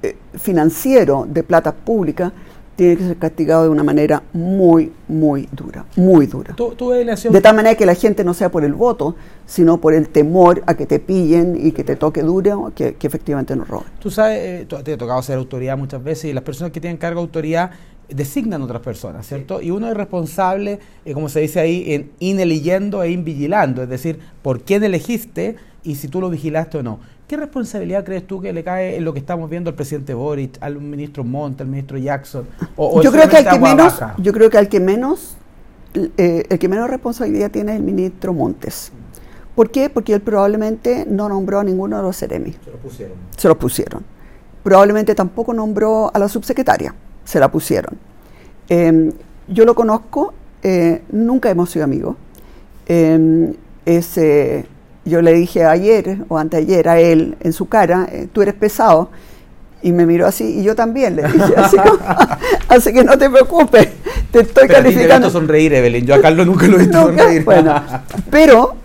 eh, 0.03 0.17
financiero 0.35 1.25
de 1.27 1.41
plata 1.43 1.73
pública 1.73 2.33
tiene 2.77 2.95
que 2.95 3.03
ser 3.03 3.17
castigado 3.17 3.63
de 3.63 3.69
una 3.69 3.83
manera 3.83 4.21
muy, 4.33 4.93
muy 5.07 5.49
dura, 5.51 5.83
muy 5.95 6.27
dura. 6.27 6.55
de 6.55 7.41
tal 7.41 7.55
manera 7.55 7.75
que 7.75 7.87
la 7.87 7.95
gente 7.95 8.23
no 8.23 8.35
sea 8.35 8.49
por 8.49 8.63
el 8.63 8.73
voto, 8.73 9.15
sino 9.47 9.81
por 9.81 9.95
el 9.95 10.09
temor 10.09 10.61
a 10.67 10.75
que 10.75 10.85
te 10.85 10.99
pillen 10.99 11.57
y 11.59 11.71
que 11.71 11.83
te 11.83 11.95
toque 11.95 12.21
duro, 12.21 12.71
que, 12.75 12.93
que 12.93 13.07
efectivamente 13.07 13.55
nos 13.55 13.67
roben. 13.67 13.87
Tú 13.99 14.11
sabes, 14.11 14.37
eh, 14.37 14.67
te 14.83 14.93
ha 14.93 14.97
tocado 14.97 15.23
ser 15.23 15.39
autoridad 15.39 15.75
muchas 15.75 16.03
veces 16.03 16.25
y 16.25 16.33
las 16.33 16.43
personas 16.43 16.71
que 16.71 16.79
tienen 16.79 16.97
cargo 16.97 17.19
de 17.21 17.25
autoridad 17.25 17.71
designan 18.09 18.61
otras 18.61 18.81
personas, 18.81 19.27
¿cierto? 19.27 19.59
Y 19.59 19.71
uno 19.71 19.89
es 19.89 19.97
responsable, 19.97 20.79
eh, 21.03 21.13
como 21.13 21.29
se 21.29 21.39
dice 21.39 21.59
ahí, 21.59 21.83
en 21.93 22.11
ineliyendo 22.19 23.01
e 23.01 23.09
invigilando, 23.09 23.81
es 23.81 23.89
decir, 23.89 24.19
por 24.43 24.61
quién 24.61 24.83
elegiste 24.83 25.55
y 25.83 25.95
si 25.95 26.07
tú 26.09 26.21
lo 26.21 26.29
vigilaste 26.29 26.77
o 26.77 26.83
no. 26.83 26.99
¿Qué 27.27 27.35
responsabilidad 27.35 28.05
crees 28.05 28.25
tú 28.25 28.39
que 28.39 28.53
le 28.53 28.63
cae 28.63 28.95
en 28.95 29.03
lo 29.03 29.11
que 29.11 29.19
estamos 29.19 29.49
viendo 29.49 29.69
al 29.69 29.75
presidente 29.75 30.13
Boric, 30.13 30.57
al 30.61 30.79
ministro 30.79 31.25
Montt, 31.25 31.59
al 31.59 31.67
ministro 31.67 31.97
Jackson? 31.97 32.47
yo 32.77 33.11
creo 33.11 33.27
que 33.27 33.35
al 33.35 33.49
que 33.49 33.59
menos, 33.59 33.99
yo 34.17 34.31
creo 34.31 34.49
que 34.49 34.57
al 34.57 34.69
que 34.69 34.79
menos, 34.79 35.35
eh, 35.93 36.45
el 36.49 36.57
que 36.57 36.69
menos 36.69 36.89
responsabilidad 36.89 37.51
tiene 37.51 37.73
es 37.73 37.79
el 37.79 37.83
ministro 37.83 38.31
Montes. 38.33 38.93
¿Por 39.55 39.69
qué? 39.71 39.89
Porque 39.89 40.13
él 40.13 40.21
probablemente 40.21 41.05
no 41.05 41.27
nombró 41.27 41.59
a 41.59 41.65
ninguno 41.65 41.97
de 41.97 42.03
los 42.03 42.17
Ceremi. 42.17 42.55
Se 42.63 42.71
lo 42.71 42.77
pusieron. 42.77 43.17
Se 43.35 43.47
lo 43.49 43.59
pusieron. 43.59 44.05
Probablemente 44.63 45.13
tampoco 45.13 45.53
nombró 45.53 46.09
a 46.13 46.19
la 46.19 46.29
subsecretaria. 46.29 46.95
Se 47.25 47.41
la 47.41 47.51
pusieron. 47.51 47.97
Em, 48.69 49.11
yo 49.49 49.65
lo 49.65 49.75
conozco, 49.75 50.33
eh, 50.63 51.01
nunca 51.11 51.49
hemos 51.49 51.71
sido 51.71 51.83
amigos. 51.83 52.15
Eh, 52.85 53.53
es 53.85 54.17
yo 55.07 55.21
le 55.21 55.33
dije 55.33 55.65
ayer 55.65 56.19
o 56.29 56.37
anteayer 56.37 56.87
a 56.89 56.99
él 56.99 57.37
en 57.39 57.53
su 57.53 57.67
cara, 57.67 58.07
eh, 58.11 58.27
tú 58.31 58.41
eres 58.41 58.53
pesado. 58.53 59.09
Y 59.81 59.91
me 59.91 60.07
miró 60.07 60.25
así, 60.25 60.59
y 60.59 60.63
yo 60.63 60.75
también 60.75 61.15
le 61.15 61.23
dije, 61.23 61.53
así, 62.67 62.91
que 62.91 63.03
no 63.03 63.17
te 63.17 63.29
preocupes, 63.29 63.89
te 64.31 64.41
estoy 64.41 64.67
calificando. 64.67 65.27
A 65.27 65.29
sonreír, 65.29 65.73
Evelyn, 65.73 66.05
yo 66.05 66.15
a 66.15 66.21
Carlos 66.21 66.47
nunca 66.47 66.67
lo 66.67 66.77
he 66.77 66.79
visto 66.79 67.01
sonreír. 67.01 67.43
Bueno, 67.43 67.81
pero, 68.31 68.75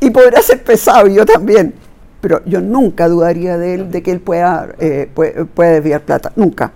y 0.00 0.10
podrá 0.10 0.42
ser 0.42 0.62
pesado, 0.62 1.08
y 1.08 1.14
yo 1.14 1.24
también, 1.24 1.74
pero 2.20 2.42
yo 2.44 2.60
nunca 2.60 3.08
dudaría 3.08 3.56
de 3.56 3.74
él, 3.74 3.90
de 3.90 4.02
que 4.02 4.12
él 4.12 4.20
pueda, 4.20 4.68
eh, 4.78 5.08
puede, 5.14 5.72
desviar 5.74 6.02
plata, 6.02 6.32
nunca. 6.36 6.72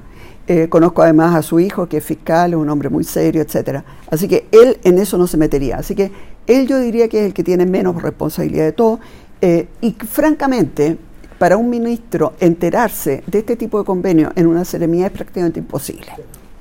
Eh, 0.47 0.69
conozco 0.69 1.03
además 1.03 1.37
a 1.37 1.43
su 1.43 1.61
hijo, 1.61 1.87
que 1.87 1.99
es 1.99 2.05
fiscal, 2.05 2.53
es 2.53 2.57
un 2.57 2.69
hombre 2.71 2.89
muy 2.89 3.05
serio, 3.05 3.43
etcétera. 3.43 3.85
Así 4.11 4.27
que 4.27 4.49
él 4.51 4.79
en 4.83 4.99
eso 4.99 5.17
no 5.17 5.29
se 5.29 5.37
metería. 5.37 5.77
Así 5.77 5.95
que 5.95 6.11
él 6.51 6.67
yo 6.67 6.79
diría 6.79 7.09
que 7.09 7.21
es 7.21 7.27
el 7.27 7.33
que 7.33 7.45
tiene 7.45 7.65
menos 7.65 8.03
responsabilidad 8.03 8.65
de 8.65 8.73
todo. 8.73 8.99
Eh, 9.41 9.69
y 9.81 9.93
francamente, 9.93 10.99
para 11.39 11.57
un 11.57 11.71
ministro 11.71 12.35
enterarse 12.41 13.23
de 13.27 13.39
este 13.39 13.57
tipo 13.57 13.79
de 13.79 13.85
convenio 13.85 14.33
en 14.35 14.47
una 14.47 14.65
ceremonia 14.65 15.07
es 15.07 15.13
prácticamente 15.13 15.61
imposible. 15.61 16.09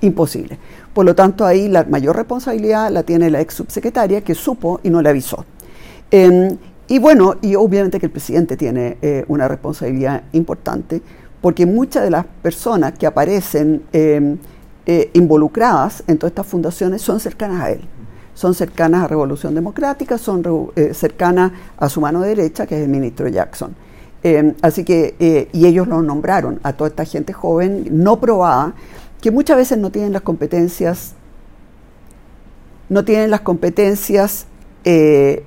Imposible. 0.02 0.58
Por 0.94 1.06
lo 1.06 1.16
tanto, 1.16 1.46
ahí 1.46 1.68
la 1.68 1.84
mayor 1.84 2.16
responsabilidad 2.16 2.92
la 2.92 3.04
tiene 3.04 3.30
la 3.30 3.42
ex 3.42 3.56
subsecretaria 3.56 4.22
que 4.22 4.36
supo 4.36 4.80
y 4.84 4.90
no 4.90 5.02
le 5.02 5.10
avisó. 5.10 5.44
Em, 6.12 6.56
y 6.88 7.00
bueno, 7.00 7.36
y 7.42 7.56
obviamente 7.56 8.00
que 8.00 8.06
el 8.06 8.12
presidente 8.12 8.56
tiene 8.56 8.98
eh, 9.02 9.26
una 9.28 9.48
responsabilidad 9.48 10.24
importante, 10.34 11.02
porque 11.42 11.66
muchas 11.66 12.04
de 12.04 12.12
las 12.12 12.26
personas 12.42 12.94
que 12.98 13.06
aparecen 13.08 13.84
em, 13.92 14.38
eh, 14.86 15.10
involucradas 15.14 16.04
en 16.08 16.18
todas 16.18 16.32
estas 16.32 16.48
fundaciones 16.48 17.02
son 17.02 17.20
cercanas 17.20 17.62
a 17.62 17.72
él 17.72 17.82
son 18.40 18.54
cercanas 18.54 19.04
a 19.04 19.08
Revolución 19.10 19.54
Democrática, 19.54 20.18
son 20.18 20.72
eh, 20.78 20.94
cercanas 20.94 21.52
a 21.76 21.90
su 21.90 22.00
mano 22.00 22.22
derecha, 22.22 22.66
que 22.66 22.78
es 22.78 22.84
el 22.84 22.90
ministro 22.90 23.28
Jackson. 23.28 23.76
Eh, 24.24 24.56
así 24.62 24.86
que, 24.86 25.14
eh, 25.20 25.50
y 25.52 25.66
ellos 25.66 25.90
lo 25.90 26.02
nombraron 26.02 26.58
a 26.64 26.72
toda 26.72 26.88
esta 26.88 27.04
gente 27.04 27.34
joven, 27.34 27.90
no 27.92 28.22
probada, 28.22 28.76
que 29.20 29.30
muchas 29.30 29.58
veces 29.58 29.78
no 29.78 29.92
tienen 29.92 30.14
las 30.14 30.22
competencias, 30.22 31.16
no 32.88 33.04
tienen 33.04 33.30
las 33.30 33.42
competencias 33.42 34.46
del, 34.86 35.44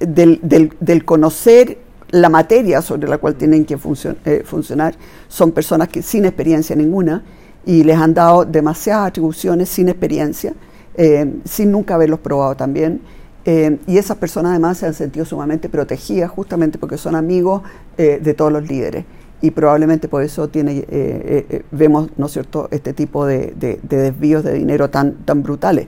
del, 0.00 1.04
conocer 1.04 1.78
la 2.10 2.28
materia 2.28 2.82
sobre 2.82 3.06
la 3.06 3.18
cual 3.18 3.36
tienen 3.36 3.64
que 3.64 3.78
funcionar. 3.78 4.96
Son 5.28 5.52
personas 5.52 5.86
que 5.90 6.02
sin 6.02 6.24
experiencia 6.24 6.74
ninguna 6.74 7.22
y 7.64 7.84
les 7.84 7.96
han 7.96 8.14
dado 8.14 8.44
demasiadas 8.44 9.06
atribuciones 9.06 9.68
sin 9.68 9.88
experiencia 9.88 10.54
eh, 10.98 11.32
sin 11.44 11.72
nunca 11.72 11.94
haberlos 11.94 12.20
probado 12.20 12.54
también. 12.54 13.00
Eh, 13.46 13.78
y 13.86 13.96
esas 13.96 14.18
personas 14.18 14.50
además 14.50 14.76
se 14.76 14.86
han 14.86 14.92
sentido 14.92 15.24
sumamente 15.24 15.70
protegidas 15.70 16.30
justamente 16.30 16.76
porque 16.76 16.98
son 16.98 17.14
amigos 17.14 17.62
eh, 17.96 18.20
de 18.22 18.34
todos 18.34 18.52
los 18.52 18.68
líderes. 18.68 19.06
Y 19.40 19.52
probablemente 19.52 20.08
por 20.08 20.22
eso 20.24 20.48
tiene, 20.48 20.84
vemos, 21.70 22.10
¿no 22.16 22.26
es 22.26 22.32
cierto?, 22.32 22.66
este 22.72 22.92
tipo 22.92 23.24
de, 23.24 23.54
de, 23.56 23.78
de 23.84 23.96
desvíos 23.96 24.42
de 24.42 24.52
dinero 24.52 24.90
tan, 24.90 25.14
tan 25.24 25.44
brutales 25.44 25.86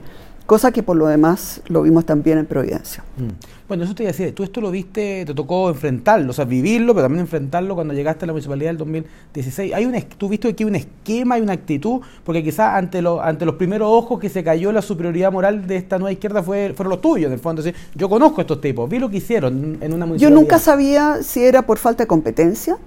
cosa 0.51 0.73
que 0.73 0.83
por 0.83 0.97
lo 0.97 1.07
demás 1.07 1.61
lo 1.69 1.81
vimos 1.83 2.05
también 2.05 2.37
en 2.37 2.45
Providencia. 2.45 3.05
Mm. 3.15 3.69
Bueno, 3.69 3.85
eso 3.85 3.95
te 3.95 4.03
iba 4.03 4.09
a 4.09 4.11
decir, 4.11 4.35
tú 4.35 4.43
esto 4.43 4.59
lo 4.59 4.69
viste, 4.69 5.23
te 5.23 5.33
tocó 5.33 5.69
enfrentarlo, 5.69 6.31
o 6.31 6.33
sea, 6.33 6.43
vivirlo, 6.43 6.93
pero 6.93 7.05
también 7.05 7.21
enfrentarlo 7.21 7.73
cuando 7.73 7.93
llegaste 7.93 8.25
a 8.25 8.27
la 8.27 8.33
municipalidad 8.33 8.71
del 8.71 8.77
2016. 8.79 9.73
Hay 9.73 9.85
un, 9.85 9.95
¿Tú 10.17 10.27
viste 10.27 10.49
aquí 10.49 10.65
un 10.65 10.75
esquema 10.75 11.39
y 11.39 11.41
una 11.41 11.53
actitud? 11.53 12.01
Porque 12.25 12.43
quizás 12.43 12.75
ante, 12.75 13.01
lo, 13.01 13.21
ante 13.21 13.45
los 13.45 13.55
primeros 13.55 13.87
ojos 13.89 14.19
que 14.19 14.27
se 14.27 14.43
cayó 14.43 14.73
la 14.73 14.81
superioridad 14.81 15.31
moral 15.31 15.65
de 15.65 15.77
esta 15.77 15.97
nueva 15.97 16.11
izquierda 16.11 16.43
fue, 16.43 16.73
fueron 16.75 16.89
los 16.89 16.99
tuyos, 16.99 17.27
en 17.27 17.31
el 17.31 17.39
fondo. 17.39 17.63
yo 17.95 18.09
conozco 18.09 18.41
a 18.41 18.43
estos 18.43 18.59
tipos, 18.59 18.89
vi 18.89 18.99
lo 18.99 19.09
que 19.09 19.17
hicieron 19.19 19.77
en 19.79 19.93
una 19.93 20.05
municipalidad. 20.05 20.19
Yo 20.19 20.35
nunca 20.35 20.59
sabía 20.59 21.23
si 21.23 21.45
era 21.45 21.61
por 21.61 21.77
falta 21.77 22.03
de 22.03 22.07
competencia, 22.07 22.77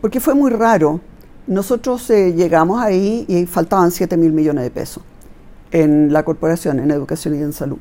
porque 0.00 0.20
fue 0.20 0.34
muy 0.34 0.52
raro. 0.52 1.00
Nosotros 1.48 2.08
eh, 2.10 2.34
llegamos 2.36 2.80
ahí 2.80 3.24
y 3.26 3.46
faltaban 3.46 3.90
7 3.90 4.16
mil 4.16 4.30
millones 4.30 4.62
de 4.62 4.70
pesos 4.70 5.02
en 5.72 6.12
la 6.12 6.22
corporación, 6.22 6.78
en 6.78 6.90
educación 6.90 7.34
y 7.34 7.42
en 7.42 7.52
salud. 7.52 7.78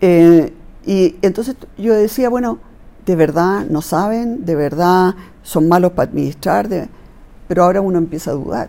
Eh, 0.00 0.52
y 0.84 1.16
entonces 1.22 1.56
yo 1.78 1.94
decía, 1.94 2.28
bueno, 2.28 2.58
de 3.06 3.16
verdad 3.16 3.66
no 3.68 3.82
saben, 3.82 4.44
de 4.44 4.56
verdad 4.56 5.14
son 5.42 5.68
malos 5.68 5.92
para 5.92 6.10
administrar, 6.10 6.68
pero 7.46 7.64
ahora 7.64 7.80
uno 7.80 7.98
empieza 7.98 8.30
a 8.30 8.34
dudar 8.34 8.68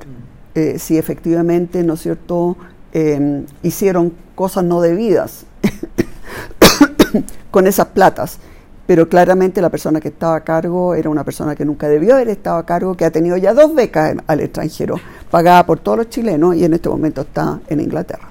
eh, 0.54 0.80
si 0.80 0.98
efectivamente, 0.98 1.84
¿no 1.84 1.94
es 1.94 2.02
cierto?, 2.02 2.58
em, 2.92 3.46
hicieron 3.64 4.14
cosas 4.36 4.66
no 4.66 4.82
debidas 4.82 5.46
con 7.52 7.68
esas 7.68 7.88
platas. 7.88 8.40
Pero 8.86 9.08
claramente 9.08 9.62
la 9.62 9.70
persona 9.70 10.02
que 10.02 10.10
estaba 10.10 10.36
a 10.36 10.44
cargo 10.44 10.96
era 10.96 11.10
una 11.10 11.24
persona 11.24 11.56
que 11.56 11.64
nunca 11.64 11.88
debió 11.88 12.16
haber 12.16 12.28
estado 12.28 12.58
a 12.58 12.66
cargo, 12.66 12.98
que 12.98 13.06
ha 13.06 13.12
tenido 13.12 13.38
ya 13.38 13.54
dos 13.54 13.74
becas 13.74 14.18
al 14.28 14.42
extranjero, 14.42 14.98
pagada 15.30 15.66
por 15.66 15.80
todos 15.80 16.00
los 16.00 16.10
chilenos 16.10 16.56
y 16.56 16.66
en 16.66 16.74
este 16.74 16.90
momento 16.90 17.22
está 17.22 17.62
en 17.68 17.80
Inglaterra. 17.80 18.31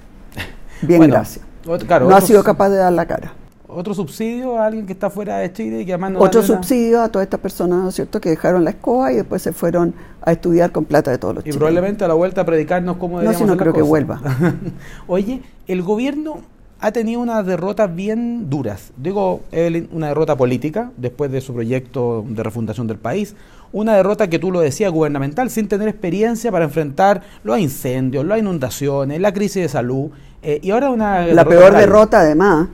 Bien, 0.82 1.00
gracias. 1.08 1.44
no 1.64 2.16
ha 2.16 2.20
sido 2.20 2.42
capaz 2.42 2.70
de 2.70 2.76
dar 2.76 2.92
la 2.92 3.06
cara. 3.06 3.32
Otro 3.72 3.94
subsidio 3.94 4.58
a 4.58 4.66
alguien 4.66 4.84
que 4.84 4.92
está 4.92 5.10
fuera 5.10 5.38
de 5.38 5.52
Chile 5.52 5.82
y 5.82 5.86
que 5.86 5.92
además 5.92 6.12
no 6.12 6.20
Otro 6.20 6.42
subsidio 6.42 7.00
a 7.02 7.08
todas 7.08 7.26
estas 7.26 7.38
personas, 7.38 7.94
cierto?, 7.94 8.20
que 8.20 8.30
dejaron 8.30 8.64
la 8.64 8.70
escoba 8.70 9.12
y 9.12 9.16
después 9.16 9.42
se 9.42 9.52
fueron 9.52 9.94
a 10.22 10.32
estudiar 10.32 10.72
con 10.72 10.84
plata 10.84 11.12
de 11.12 11.18
todos 11.18 11.36
los 11.36 11.46
Y 11.46 11.52
probablemente 11.52 12.04
a 12.04 12.08
la 12.08 12.14
vuelta 12.14 12.40
a 12.40 12.44
predicarnos 12.44 12.96
cómo 12.96 13.20
deberíamos 13.20 13.40
No, 13.40 13.46
si 13.46 13.50
no 13.50 13.56
creo 13.56 13.72
que 13.72 13.82
vuelva. 13.82 14.20
Oye, 15.06 15.42
el 15.68 15.82
gobierno 15.82 16.40
ha 16.80 16.92
tenido 16.92 17.20
unas 17.20 17.44
derrotas 17.44 17.94
bien 17.94 18.48
duras. 18.48 18.92
Digo, 18.96 19.42
Evelyn, 19.52 19.88
una 19.92 20.08
derrota 20.08 20.36
política 20.36 20.90
después 20.96 21.30
de 21.30 21.40
su 21.40 21.52
proyecto 21.52 22.24
de 22.26 22.42
refundación 22.42 22.86
del 22.86 22.98
país, 22.98 23.34
una 23.72 23.94
derrota 23.94 24.28
que 24.28 24.38
tú 24.38 24.50
lo 24.50 24.60
decías 24.60 24.90
gubernamental 24.90 25.50
sin 25.50 25.68
tener 25.68 25.88
experiencia 25.88 26.50
para 26.50 26.64
enfrentar 26.64 27.22
los 27.44 27.58
incendios, 27.58 28.24
las 28.24 28.38
inundaciones, 28.38 29.20
la 29.20 29.32
crisis 29.32 29.62
de 29.62 29.68
salud 29.68 30.10
eh, 30.42 30.58
y 30.62 30.70
ahora 30.70 30.90
una 30.90 31.26
la 31.26 31.44
peor 31.44 31.74
derrota 31.74 32.20
además 32.20 32.68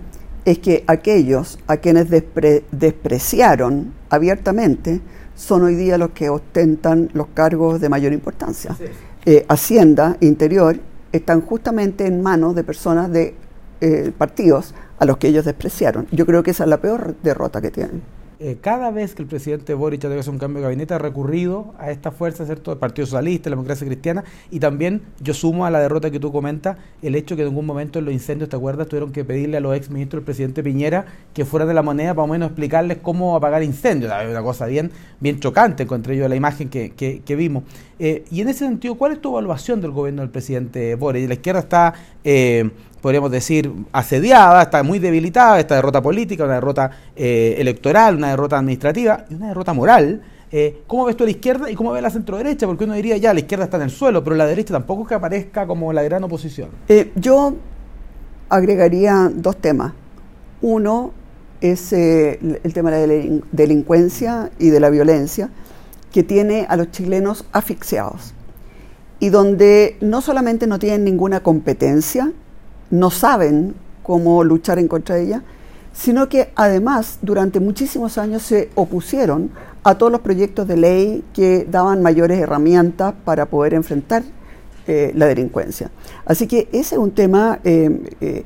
es 0.45 0.59
que 0.61 0.85
aquellos 0.87 1.59
a 1.67 1.79
quienes 1.79 2.09
despreciaron 2.09 3.93
abiertamente 4.09 5.01
son 5.35 5.65
hoy 5.65 5.75
día 5.75 5.99
los 5.99 6.11
que 6.11 6.31
ostentan 6.31 7.11
los 7.13 7.27
cargos 7.35 7.81
de 7.81 7.89
mayor 7.89 8.13
importancia. 8.13 8.77
Eh, 9.25 9.45
Hacienda, 9.49 10.17
Interior, 10.21 10.79
están 11.11 11.41
justamente 11.41 12.07
en 12.07 12.23
manos 12.23 12.55
de 12.55 12.63
personas 12.63 13.11
de 13.11 13.35
eh, 13.81 14.13
partidos 14.17 14.75
a 14.99 15.05
los 15.05 15.19
que 15.19 15.29
ellos 15.29 15.45
despreciaron. 15.45 16.07
Yo 16.11 16.27
creo 16.27 16.43
que 16.43 16.51
esa 16.51 16.65
es 16.65 16.71
la 16.71 16.81
peor 16.81 17.17
derrota 17.23 17.61
que 17.61 17.71
tienen. 17.71 18.03
Eh, 18.39 18.59
cada 18.61 18.91
vez 18.91 19.15
que 19.15 19.23
el 19.23 19.29
presidente 19.29 19.73
Boric 19.73 20.05
ha 20.05 20.09
hacer 20.09 20.31
un 20.31 20.39
cambio 20.39 20.61
de 20.61 20.65
gabinete 20.65 20.93
ha 20.93 20.99
recurrido 20.99 21.73
a 21.79 21.91
esta 21.91 22.11
fuerza, 22.11 22.45
¿cierto?, 22.45 22.71
del 22.71 22.79
Partido 22.79 23.07
Socialista, 23.07 23.49
la 23.49 23.57
democracia 23.57 23.87
cristiana, 23.87 24.25
y 24.51 24.61
también 24.61 25.01
yo 25.21 25.33
sumo 25.33 25.65
a 25.65 25.71
la 25.71 25.81
derrota 25.81 26.11
que 26.11 26.21
tú 26.21 26.31
comentas 26.33 26.77
el 27.01 27.15
hecho 27.15 27.35
que 27.35 27.43
en 27.43 27.49
algún 27.49 27.65
momento 27.65 27.99
en 27.99 28.05
los 28.05 28.13
incendios, 28.13 28.51
¿te 28.51 28.57
acuerdas?, 28.57 28.89
tuvieron 28.89 29.11
que 29.11 29.25
pedirle 29.25 29.57
a 29.57 29.61
los 29.61 29.75
ex 29.75 29.89
ministros 29.89 30.21
del 30.21 30.25
presidente 30.27 30.63
Piñera 30.63 31.07
que 31.33 31.47
fueran 31.47 31.69
de 31.69 31.73
la 31.73 31.81
moneda 31.81 32.13
para 32.13 32.25
o 32.25 32.27
menos 32.27 32.49
explicarles 32.49 32.99
cómo 33.01 33.37
apagar 33.37 33.63
incendios. 33.63 34.13
Una 34.13 34.43
cosa 34.43 34.67
bien, 34.67 34.91
bien 35.19 35.41
chocante, 35.41 35.85
encontré 35.85 36.15
yo 36.19 36.29
la 36.29 36.37
imagen 36.37 36.69
que, 36.69 36.91
que, 36.91 37.37
vimos. 37.37 37.65
Eh, 37.99 38.25
y 38.31 38.43
en 38.43 38.49
ese 38.49 38.67
sentido, 38.67 38.97
¿cuál 38.97 39.13
es 39.13 39.21
tu 39.23 39.31
evaluación 39.31 39.81
del 39.81 39.93
gobierno 39.93 40.21
del 40.21 40.31
presidente 40.31 40.95
Boric? 40.95 41.27
La 41.27 41.35
izquierda 41.35 41.61
está... 41.61 41.95
podríamos 43.07 43.31
decir, 43.31 43.73
asediada, 43.93 44.63
está 44.63 44.83
muy 44.83 44.99
debilitada, 44.99 45.61
esta 45.61 45.77
derrota 45.77 46.03
política, 46.03 46.43
una 46.43 46.55
derrota 46.55 46.91
eh, 47.15 47.55
electoral, 47.57 48.17
una 48.17 48.31
derrota 48.31 48.59
administrativa 48.59 49.25
y 49.31 49.35
una 49.35 49.47
derrota 49.47 49.73
moral 49.73 50.23
Eh, 50.51 50.83
¿Cómo 50.89 51.05
ves 51.05 51.17
tú 51.17 51.23
a 51.23 51.27
la 51.27 51.31
izquierda 51.31 51.71
y 51.71 51.77
cómo 51.77 51.93
ves 51.93 52.03
la 52.03 52.11
centro-derecha? 52.11 52.67
Porque 52.67 52.83
uno 52.83 52.95
diría, 52.95 53.17
ya, 53.17 53.33
la 53.33 53.39
izquierda 53.39 53.65
está 53.65 53.77
en 53.77 53.85
el 53.85 53.91
suelo, 53.91 54.25
pero 54.25 54.35
la 54.35 54.47
derecha 54.47 54.73
tampoco 54.73 55.03
es 55.03 55.09
que 55.09 55.15
aparezca 55.15 55.69
como 55.69 55.93
la 55.93 56.03
gran 56.03 56.25
oposición. 56.25 56.71
Eh, 56.89 57.13
yo 57.15 57.55
agregaría 58.49 59.31
dos 59.33 59.57
temas. 59.57 59.93
Uno 60.61 61.13
es 61.61 61.93
el 61.93 62.73
tema 62.75 62.91
de 62.91 63.07
la 63.07 63.41
delincuencia 63.53 64.51
y 64.59 64.71
de 64.71 64.81
la 64.81 64.91
violencia, 64.91 65.51
que 66.13 66.25
tiene 66.25 66.67
a 66.69 66.77
los 66.77 66.91
chilenos 66.91 67.45
asfixiados 67.53 68.35
y 69.21 69.31
donde 69.31 69.97
no 70.01 70.21
solamente 70.21 70.67
no 70.67 70.79
tienen 70.79 71.05
ninguna 71.05 71.41
competencia, 71.41 72.33
no 72.91 73.11
saben 73.11 73.75
cómo 74.03 74.45
luchar 74.45 74.79
en 74.79 74.89
contra 74.89 75.17
de 75.17 75.25
ella, 75.25 75.43
sino 75.93 76.29
que 76.29 76.53
además 76.55 77.19
durante 77.23 77.59
muchísimos 77.59 78.19
años 78.19 78.43
se 78.43 78.71
opusieron 78.75 79.51
a 79.83 79.97
todos 79.97 80.13
los 80.13 80.21
proyectos 80.21 80.69
de 80.69 80.77
ley 80.77 81.25
que 81.33 81.67
daban 81.71 82.03
mayores 82.03 82.39
herramientas 82.39 83.15
para 83.25 83.47
poder 83.47 83.75
enfrentar 83.75 84.23
eh, 84.87 85.13
la 85.15 85.27
delincuencia. 85.27 85.91
Así 86.25 86.47
que 86.47 86.69
ese 86.71 86.95
es 86.95 86.99
un 87.01 87.13
tema 87.13 87.59
eh, 87.65 88.17
eh, 88.21 88.45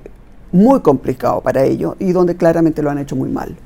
muy 0.53 0.81
complicado 0.81 1.41
para 1.41 1.65
ellos 1.65 1.97
y 1.99 2.13
donde 2.13 2.37
claramente 2.37 2.83
lo 2.83 2.91
han 2.91 2.99
hecho 2.99 3.17
muy 3.17 3.29
mal. 3.29 3.57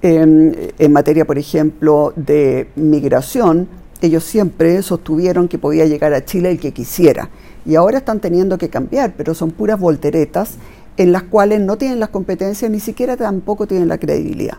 Em, 0.00 0.52
en 0.78 0.92
materia, 0.92 1.24
por 1.24 1.38
ejemplo, 1.38 2.12
de 2.16 2.68
migración, 2.76 3.68
ellos 4.00 4.24
siempre 4.24 4.82
sostuvieron 4.82 5.48
que 5.48 5.58
podía 5.58 5.86
llegar 5.86 6.14
a 6.14 6.24
Chile 6.24 6.50
el 6.50 6.60
que 6.60 6.72
quisiera. 6.72 7.30
Y 7.66 7.74
ahora 7.74 7.98
están 7.98 8.20
teniendo 8.20 8.58
que 8.58 8.68
cambiar, 8.68 9.14
pero 9.16 9.34
son 9.34 9.50
puras 9.50 9.78
volteretas 9.78 10.54
en 10.96 11.12
las 11.12 11.24
cuales 11.24 11.60
no 11.60 11.76
tienen 11.76 12.00
las 12.00 12.08
competencias, 12.08 12.70
ni 12.70 12.80
siquiera 12.80 13.16
tampoco 13.16 13.66
tienen 13.66 13.88
la 13.88 13.98
credibilidad. 13.98 14.58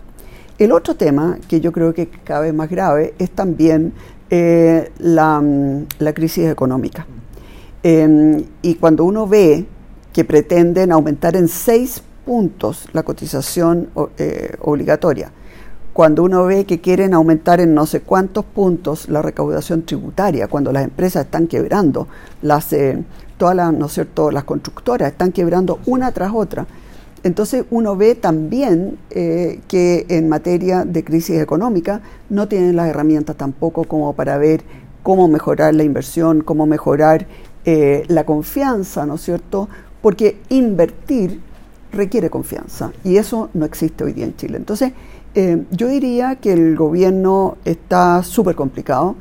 El 0.57 0.71
otro 0.71 0.95
tema, 0.95 1.37
que 1.47 1.61
yo 1.61 1.71
creo 1.71 1.93
que 1.93 2.07
cada 2.07 2.41
vez 2.41 2.53
más 2.53 2.69
grave, 2.69 3.13
es 3.17 3.31
también 3.31 3.93
eh, 4.29 4.91
mm, 4.99 6.03
la, 6.03 6.13
crisis 6.13 6.47
económica. 6.47 7.07
Em, 7.81 8.43
y 8.61 8.75
cuando 8.75 9.05
uno 9.05 9.25
ve 9.25 9.65
que 10.11 10.25
pretenden 10.25 10.91
aumentar 10.91 11.35
en 11.35 11.47
seis 11.47 12.03
puntos 12.25 12.87
la 12.93 13.03
cotización 13.03 13.89
eh, 14.17 14.55
obligatoria, 14.61 15.31
cuando 15.99 16.23
uno 16.23 16.45
ve 16.45 16.63
que 16.63 16.79
quieren 16.79 17.13
aumentar 17.13 17.59
en 17.59 17.73
no 17.73 17.85
sé 17.85 17.99
cuántos 17.99 18.45
puntos 18.45 19.09
la 19.09 19.21
recaudación 19.21 19.81
tributaria, 19.81 20.47
cuando 20.47 20.71
las 20.71 20.85
empresas 20.85 21.25
están 21.25 21.45
quebrando, 21.45 22.07
las, 22.41 22.71
eh, 22.71 23.03
todas 23.35 23.53
las, 23.53 23.73
¿no 23.73 23.87
es 23.87 23.91
cierto? 23.91 24.31
las 24.31 24.45
constructoras 24.45 25.11
están 25.11 25.33
quebrando 25.33 25.79
una 25.87 26.13
tras 26.13 26.31
otra. 26.33 26.67
Entonces 27.23 27.65
uno 27.69 27.97
ve 27.97 28.15
también 28.15 28.97
eh, 29.09 29.59
que 29.67 30.05
en 30.07 30.29
materia 30.29 30.85
de 30.85 31.03
crisis 31.03 31.41
económica 31.41 31.99
no 32.29 32.47
tienen 32.47 32.77
las 32.77 32.87
herramientas 32.87 33.35
tampoco 33.35 33.83
como 33.83 34.13
para 34.13 34.37
ver 34.37 34.63
cómo 35.03 35.27
mejorar 35.27 35.73
la 35.73 35.83
inversión, 35.83 36.43
cómo 36.43 36.65
mejorar 36.65 37.27
eh, 37.65 38.05
la 38.07 38.23
confianza, 38.23 39.05
¿no 39.05 39.15
es 39.15 39.21
cierto? 39.23 39.67
Porque 40.01 40.37
invertir 40.47 41.41
requiere 41.91 42.29
confianza 42.29 42.91
y 43.03 43.17
eso 43.17 43.49
no 43.53 43.65
existe 43.65 44.03
hoy 44.03 44.13
día 44.13 44.25
en 44.25 44.35
Chile. 44.35 44.57
Entonces, 44.57 44.93
eh, 45.35 45.63
yo 45.71 45.87
diría 45.87 46.35
que 46.35 46.53
el 46.53 46.75
gobierno 46.75 47.57
está 47.65 48.23
súper 48.23 48.55
complicado 48.55 49.15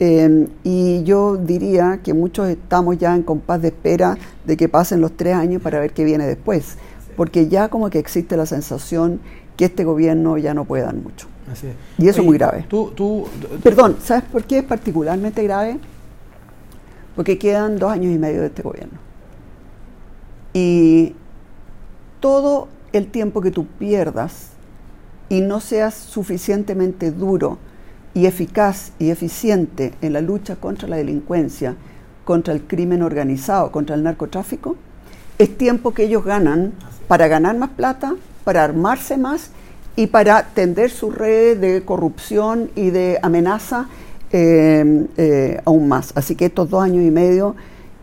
eh, 0.00 0.48
y 0.62 1.02
yo 1.02 1.36
diría 1.36 2.00
que 2.02 2.14
muchos 2.14 2.48
estamos 2.48 2.98
ya 2.98 3.14
en 3.14 3.22
compás 3.22 3.60
de 3.62 3.68
espera 3.68 4.16
de 4.44 4.56
que 4.56 4.68
pasen 4.68 5.00
los 5.00 5.16
tres 5.16 5.34
años 5.34 5.60
para 5.60 5.80
ver 5.80 5.92
qué 5.92 6.04
viene 6.04 6.26
después, 6.26 6.76
porque 7.16 7.48
ya 7.48 7.68
como 7.68 7.90
que 7.90 7.98
existe 7.98 8.36
la 8.36 8.46
sensación 8.46 9.20
que 9.56 9.64
este 9.64 9.84
gobierno 9.84 10.38
ya 10.38 10.54
no 10.54 10.64
puede 10.64 10.84
dar 10.84 10.94
mucho. 10.94 11.26
Y 11.96 12.06
eso 12.08 12.20
es 12.20 12.26
muy 12.26 12.38
grave. 12.38 12.66
Perdón, 13.62 13.96
¿sabes 14.02 14.24
por 14.24 14.44
qué 14.44 14.58
es 14.58 14.64
particularmente 14.64 15.42
grave? 15.42 15.78
Porque 17.16 17.38
quedan 17.38 17.78
dos 17.78 17.90
años 17.90 18.14
y 18.14 18.18
medio 18.18 18.42
de 18.42 18.46
este 18.46 18.62
gobierno. 18.62 18.98
Y 20.52 21.14
todo 22.20 22.68
el 22.92 23.10
tiempo 23.10 23.40
que 23.40 23.50
tú 23.50 23.66
pierdas 23.66 24.50
y 25.28 25.40
no 25.40 25.60
seas 25.60 25.94
suficientemente 25.94 27.10
duro 27.10 27.58
y 28.14 28.26
eficaz 28.26 28.92
y 28.98 29.10
eficiente 29.10 29.92
en 30.00 30.12
la 30.12 30.20
lucha 30.20 30.56
contra 30.56 30.88
la 30.88 30.96
delincuencia, 30.96 31.76
contra 32.24 32.54
el 32.54 32.62
crimen 32.62 33.02
organizado, 33.02 33.70
contra 33.70 33.94
el 33.94 34.02
narcotráfico, 34.02 34.76
es 35.38 35.56
tiempo 35.56 35.92
que 35.92 36.04
ellos 36.04 36.24
ganan 36.24 36.72
para 37.06 37.28
ganar 37.28 37.56
más 37.56 37.70
plata, 37.70 38.14
para 38.44 38.64
armarse 38.64 39.16
más 39.16 39.50
y 39.94 40.08
para 40.08 40.42
tender 40.54 40.90
sus 40.90 41.14
redes 41.14 41.60
de 41.60 41.84
corrupción 41.84 42.70
y 42.74 42.90
de 42.90 43.18
amenaza 43.22 43.88
eh, 44.32 45.06
eh, 45.16 45.60
aún 45.64 45.88
más. 45.88 46.12
Así 46.16 46.34
que 46.34 46.46
estos 46.46 46.68
dos 46.70 46.82
años 46.82 47.04
y 47.04 47.10
medio 47.10 47.54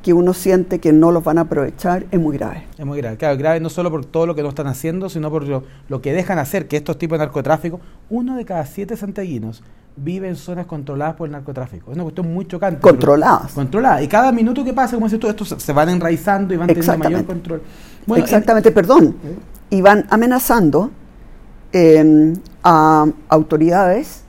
que 0.06 0.14
uno 0.14 0.36
siente 0.36 0.78
que 0.78 0.94
no 0.94 1.12
los 1.12 1.24
van 1.24 1.40
a 1.40 1.42
aprovechar 1.42 2.06
es 2.12 2.20
muy 2.20 2.38
grave. 2.38 2.68
Es 2.78 2.86
muy 2.86 3.00
grave, 3.00 3.18
claro, 3.18 3.36
grave 3.40 3.60
no 3.60 3.72
solo 3.72 3.90
por 3.90 4.06
todo 4.06 4.28
lo 4.28 4.36
que 4.36 4.44
no 4.44 4.50
están 4.50 4.68
haciendo, 4.68 5.10
sino 5.10 5.32
por 5.32 5.48
lo, 5.48 6.02
que 6.04 6.14
dejan 6.14 6.38
hacer, 6.38 6.68
que 6.68 6.78
estos 6.78 7.00
tipos 7.00 7.18
de 7.18 7.26
narcotráfico, 7.26 7.80
uno 8.12 8.36
de 8.36 8.46
cada 8.46 8.68
siete 8.68 8.96
santiaguinos 8.98 9.64
vive 9.96 10.28
en 10.28 10.36
zonas 10.36 10.68
controladas 10.68 11.16
por 11.16 11.26
el 11.28 11.32
narcotráfico. 11.32 11.90
Es 11.90 11.96
una 11.96 12.04
cuestión 12.04 12.32
muy 12.32 12.46
chocante. 12.46 12.82
Controladas. 12.82 13.54
Controladas. 13.54 14.04
Y 14.04 14.08
cada 14.08 14.32
minuto 14.32 14.64
que 14.64 14.74
pasa, 14.74 14.94
como 14.94 15.08
dices 15.08 15.20
tú, 15.20 15.28
estos 15.28 15.56
se 15.58 15.74
van 15.74 15.90
enraizando 15.90 16.54
y 16.54 16.58
van 16.58 16.68
teniendo 16.68 16.98
mayor 17.00 17.26
control. 17.26 17.64
Exactamente, 18.16 18.70
perdón. 18.70 19.16
Y 19.72 19.82
van 19.82 20.06
amenazando 20.12 20.92
em, 21.72 22.36
a 22.64 23.08
autoridades 23.30 24.22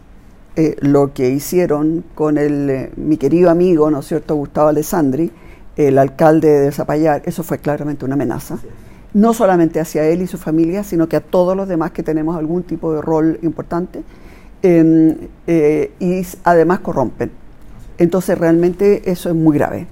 eh, 0.57 0.75
lo 0.81 1.13
que 1.13 1.29
hicieron 1.29 2.03
con 2.15 2.39
el, 2.39 2.71
eh, 2.71 2.93
mi 2.97 3.19
querido 3.19 3.51
amigo, 3.51 3.91
¿no 3.91 3.99
es 3.99 4.07
cierto?, 4.07 4.37
Gustavo 4.37 4.69
Alessandri, 4.69 5.31
el 5.77 5.99
alcalde 5.99 6.49
de 6.49 6.73
Zapallar, 6.73 7.23
eso 7.27 7.43
fue 7.43 7.59
claramente 7.59 8.05
una 8.05 8.15
amenaza, 8.15 8.59
no 9.15 9.35
solamente 9.35 9.81
hacia 9.81 10.05
él 10.05 10.23
y 10.23 10.27
su 10.27 10.39
familia, 10.39 10.83
sino 10.85 11.09
que 11.09 11.17
a 11.17 11.21
todos 11.21 11.57
los 11.57 11.69
demás 11.69 11.91
que 11.91 12.03
tenemos 12.03 12.37
algún 12.37 12.63
tipo 12.63 12.93
de 12.95 13.03
rol 13.03 13.39
importante, 13.43 14.03
em, 14.63 15.17
eh, 15.47 15.93
y 16.01 16.27
además 16.45 16.81
corrompen. 16.81 17.31
Entonces 17.99 18.37
realmente 18.39 19.11
eso 19.11 19.29
es 19.29 19.35
muy 19.35 19.57
grave. 19.57 19.87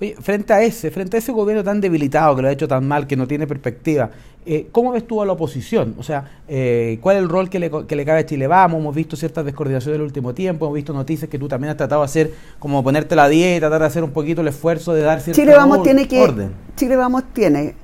Oye, 0.00 0.16
frente 0.18 0.52
a 0.52 0.62
ese, 0.62 0.90
frente 0.90 1.16
a 1.16 1.18
ese 1.18 1.30
gobierno 1.30 1.62
tan 1.62 1.80
debilitado 1.80 2.34
que 2.34 2.42
lo 2.42 2.48
ha 2.48 2.52
hecho 2.52 2.66
tan 2.66 2.88
mal, 2.88 3.06
que 3.06 3.16
no 3.16 3.26
tiene 3.26 3.46
perspectiva, 3.46 4.10
eh, 4.46 4.68
¿cómo 4.72 4.92
ves 4.92 5.06
tú 5.06 5.20
a 5.20 5.26
la 5.26 5.32
oposición? 5.32 5.94
O 5.98 6.02
sea, 6.02 6.40
eh, 6.48 6.98
¿cuál 7.02 7.16
es 7.16 7.22
el 7.22 7.28
rol 7.28 7.50
que 7.50 7.58
le, 7.58 7.70
que 7.86 7.94
le 7.94 8.06
cabe 8.06 8.20
a 8.20 8.26
Chile 8.26 8.46
Vamos? 8.46 8.80
Hemos 8.80 8.94
visto 8.94 9.14
ciertas 9.14 9.44
descoordinaciones 9.44 9.96
en 9.96 10.00
el 10.00 10.06
último 10.06 10.32
tiempo, 10.32 10.64
hemos 10.64 10.76
visto 10.76 10.94
noticias 10.94 11.28
que 11.28 11.38
tú 11.38 11.48
también 11.48 11.72
has 11.72 11.76
tratado 11.76 12.00
de 12.00 12.06
hacer, 12.06 12.32
como 12.58 12.82
ponerte 12.82 13.14
la 13.14 13.28
dieta, 13.28 13.66
tratar 13.66 13.82
de 13.82 13.86
hacer 13.88 14.02
un 14.02 14.12
poquito 14.12 14.40
el 14.40 14.48
esfuerzo 14.48 14.94
de 14.94 15.02
dar 15.02 15.20
cierto 15.20 15.38
Chile 15.38 15.54
Vamos 15.54 15.82
tiene 15.82 16.08
que, 16.08 16.18
orden. 16.18 16.52
Chile 16.76 16.96
Vamos 16.96 17.24
tiene 17.34 17.74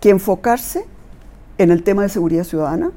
que 0.00 0.08
enfocarse 0.08 0.86
en 1.58 1.70
el 1.70 1.82
tema 1.82 2.02
de 2.02 2.08
seguridad 2.08 2.44
ciudadana. 2.44 2.90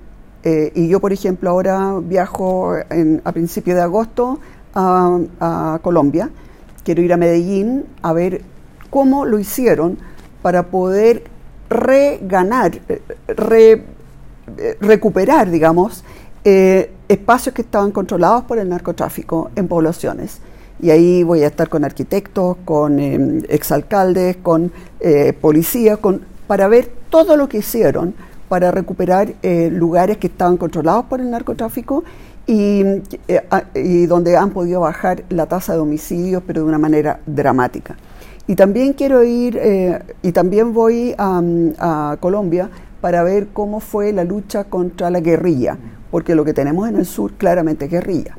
Eh, 0.45 0.71
y 0.73 0.87
yo, 0.87 1.01
por 1.01 1.11
ejemplo, 1.11 1.49
ahora 1.49 1.99
viajo 2.01 2.75
a 3.23 3.31
principios 3.33 3.75
de 3.75 3.83
agosto 3.83 4.39
a, 4.73 5.19
a 5.41 5.79
Colombia. 5.81 6.29
Quiero 6.85 7.01
ir 7.01 7.11
a 7.11 7.17
Medellín 7.17 7.85
a 8.01 8.13
ver 8.13 8.52
cómo 8.93 9.25
lo 9.25 9.39
hicieron 9.39 9.97
para 10.43 10.67
poder 10.67 11.23
reganar, 11.67 12.79
eh, 12.87 13.01
eh, 13.47 14.77
recuperar, 14.79 15.49
digamos, 15.49 16.03
eh, 16.43 16.91
espacios 17.07 17.55
que 17.55 17.63
estaban 17.63 17.89
controlados 17.91 18.43
por 18.43 18.59
el 18.59 18.69
narcotráfico 18.69 19.49
en 19.55 19.67
poblaciones. 19.67 20.41
Y 20.79 20.91
ahí 20.91 21.23
voy 21.23 21.41
a 21.41 21.47
estar 21.47 21.69
con 21.69 21.83
arquitectos, 21.83 22.57
con 22.65 22.99
exalcaldes, 23.49 24.37
con 24.37 24.71
policías, 25.41 25.97
para 26.45 26.67
ver 26.67 26.91
todo 27.09 27.35
lo 27.35 27.49
que 27.49 27.59
hicieron 27.59 28.13
para 28.47 28.69
recuperar 28.69 29.33
lugares 29.71 30.17
que 30.17 30.27
estaban 30.27 30.57
controlados 30.57 31.05
por 31.05 31.21
el 31.21 31.31
narcotráfico 31.31 32.03
y 32.45 32.83
donde 34.07 34.35
han 34.35 34.49
podido 34.49 34.81
bajar 34.81 35.23
la 35.29 35.45
tasa 35.45 35.73
de 35.73 35.79
homicidios, 35.79 36.43
pero 36.45 36.61
de 36.61 36.67
una 36.67 36.79
manera 36.79 37.19
dramática. 37.25 37.95
Y 38.45 38.55
también 38.55 38.93
quiero 38.93 39.23
ir, 39.23 39.57
eh, 39.57 39.99
y 40.21 40.33
también 40.33 40.73
voy 40.73 41.15
a, 41.17 42.17
Colombia 42.19 42.69
para 42.99 43.23
ver 43.23 43.47
cómo 43.53 43.79
fue 43.79 44.11
la 44.13 44.23
lucha 44.23 44.65
contra 44.65 45.09
la 45.09 45.19
guerrilla, 45.19 45.77
porque 46.11 46.35
lo 46.35 46.43
que 46.43 46.53
tenemos 46.53 46.87
en 46.87 46.97
el 46.97 47.05
sur 47.05 47.33
claramente 47.33 47.85
es 47.85 47.91
guerrilla. 47.91 48.37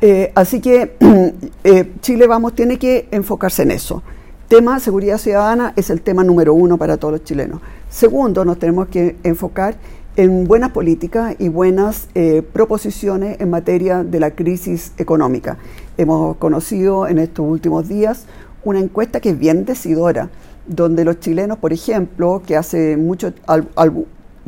Eh, 0.00 0.32
así 0.34 0.60
que 0.60 0.96
eh, 1.64 1.92
Chile 2.00 2.26
Vamos 2.26 2.54
tiene 2.54 2.78
que 2.78 3.08
enfocarse 3.10 3.62
en 3.62 3.72
eso. 3.72 4.02
Tema 4.48 4.78
seguridad 4.80 5.18
ciudadana 5.18 5.72
es 5.76 5.90
el 5.90 6.02
tema 6.02 6.24
número 6.24 6.54
uno 6.54 6.78
para 6.78 6.96
todos 6.96 7.12
los 7.12 7.24
chilenos. 7.24 7.60
Segundo, 7.90 8.44
nos 8.44 8.58
tenemos 8.58 8.88
que 8.88 9.16
enfocar 9.22 9.76
en 10.16 10.46
buenas 10.46 10.70
políticas 10.70 11.36
y 11.38 11.48
buenas 11.48 12.08
proposiciones 12.52 13.38
en 13.38 13.50
materia 13.50 14.02
de 14.02 14.18
la 14.18 14.30
crisis 14.30 14.92
económica. 14.96 15.58
Hemos 15.98 16.36
conocido 16.36 17.06
en 17.06 17.18
estos 17.18 17.44
últimos 17.46 17.86
días 17.88 18.26
una 18.66 18.80
encuesta 18.80 19.20
que 19.20 19.30
es 19.30 19.38
bien 19.38 19.64
decidora, 19.64 20.28
donde 20.66 21.04
los 21.04 21.20
chilenos, 21.20 21.58
por 21.58 21.72
ejemplo, 21.72 22.42
que 22.44 22.56
hace 22.56 22.96
mucho, 22.96 23.32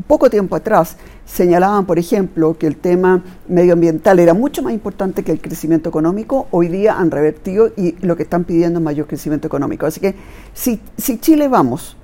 poco 0.09 0.29
tiempo 0.29 0.57
atrás 0.57 0.97
señalaban, 1.25 1.87
por 1.87 2.01
ejemplo, 2.01 2.59
que 2.59 2.67
el 2.67 2.77
tema 2.77 3.23
medioambiental 3.47 4.19
era 4.19 4.35
mucho 4.35 4.63
más 4.63 4.73
importante 4.73 5.23
que 5.23 5.31
el 5.31 5.41
crecimiento 5.41 5.89
económico, 5.89 6.49
hoy 6.51 6.67
día 6.67 6.99
han 6.99 7.13
revertido 7.13 7.71
y 7.77 7.95
lo 8.05 8.17
que 8.17 8.25
están 8.25 8.43
pidiendo 8.43 8.81
es 8.81 8.85
mayor 8.85 9.07
crecimiento 9.07 9.47
económico. 9.47 9.87
Así 9.87 10.01
que 10.01 10.17
si, 10.53 10.81
si 10.97 11.19
Chile 11.19 11.47
vamos 11.47 11.97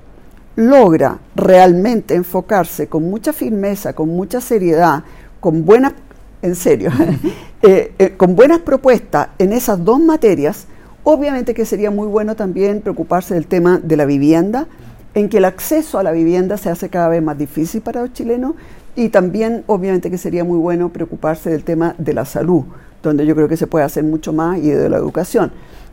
logra 0.55 1.19
realmente 1.35 2.15
enfocarse 2.15 2.87
con 2.87 3.11
mucha 3.11 3.33
firmeza, 3.33 3.93
con 3.93 4.09
mucha 4.09 4.41
seriedad, 4.41 5.03
con 5.41 5.65
buenas, 5.65 5.95
en 6.43 6.55
serio, 6.55 6.93
eh, 7.63 7.93
eh, 7.99 8.11
con 8.17 8.37
buenas 8.37 8.61
propuestas 8.61 9.31
en 9.39 9.53
esas 9.53 9.85
dos 9.85 9.99
materias, 9.99 10.69
obviamente 11.05 11.55
que 11.55 11.65
sería 11.65 11.91
muy 11.91 12.09
bueno 12.09 12.35
también 12.35 12.81
preocuparse 12.81 13.35
del 13.35 13.47
tema 13.47 13.79
de 13.83 13.97
la 13.97 14.07
vivienda, 14.07 14.67
en 15.15 15.29
que 15.29 15.39
el 15.39 15.45
acceso 15.45 15.99
a 15.99 16.03
la 16.03 16.13
vivienda 16.13 16.57
se 16.57 16.71
hace 16.71 16.89
cada 16.89 17.09
vez 17.09 17.23
más 17.23 17.39
difícil 17.39 17.81
para 17.81 18.01
los 18.01 18.13
chilenos 18.13 18.55
y 18.97 19.09
también 19.11 19.65
obviamente 19.67 20.11
que 20.11 20.19
sería 20.19 20.45
muy 20.45 20.59
bueno 20.59 20.89
preocuparse 20.89 21.51
del 21.51 21.65
tema 21.65 21.95
de 21.99 22.15
la 22.15 22.25
salud, 22.25 22.65
donde 23.03 23.27
yo 23.27 23.35
creo 23.35 23.49
que 23.49 23.57
se 23.57 23.67
puede 23.67 23.85
hacer 23.85 24.05
mucho 24.05 24.33
más 24.33 24.59
y 24.59 24.71
de 24.71 24.89
la 24.89 24.97
educación. 24.97 25.53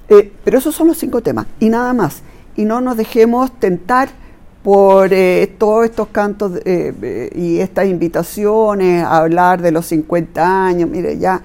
Eh, 0.09 0.31
pero 0.43 0.57
esos 0.57 0.75
son 0.75 0.87
los 0.87 0.97
cinco 0.97 1.21
temas 1.21 1.45
y 1.59 1.69
nada 1.69 1.93
más. 1.93 2.21
Y 2.55 2.65
no 2.65 2.81
nos 2.81 2.97
dejemos 2.97 3.51
tentar 3.59 4.09
por 4.63 5.13
eh, 5.13 5.55
todos 5.57 5.85
estos 5.85 6.09
cantos 6.09 6.53
eh, 6.65 7.31
y 7.33 7.59
estas 7.59 7.87
invitaciones 7.87 9.03
a 9.03 9.17
hablar 9.17 9.61
de 9.61 9.71
los 9.71 9.85
50 9.87 10.65
años. 10.65 10.89
Mire, 10.89 11.17
ya 11.17 11.41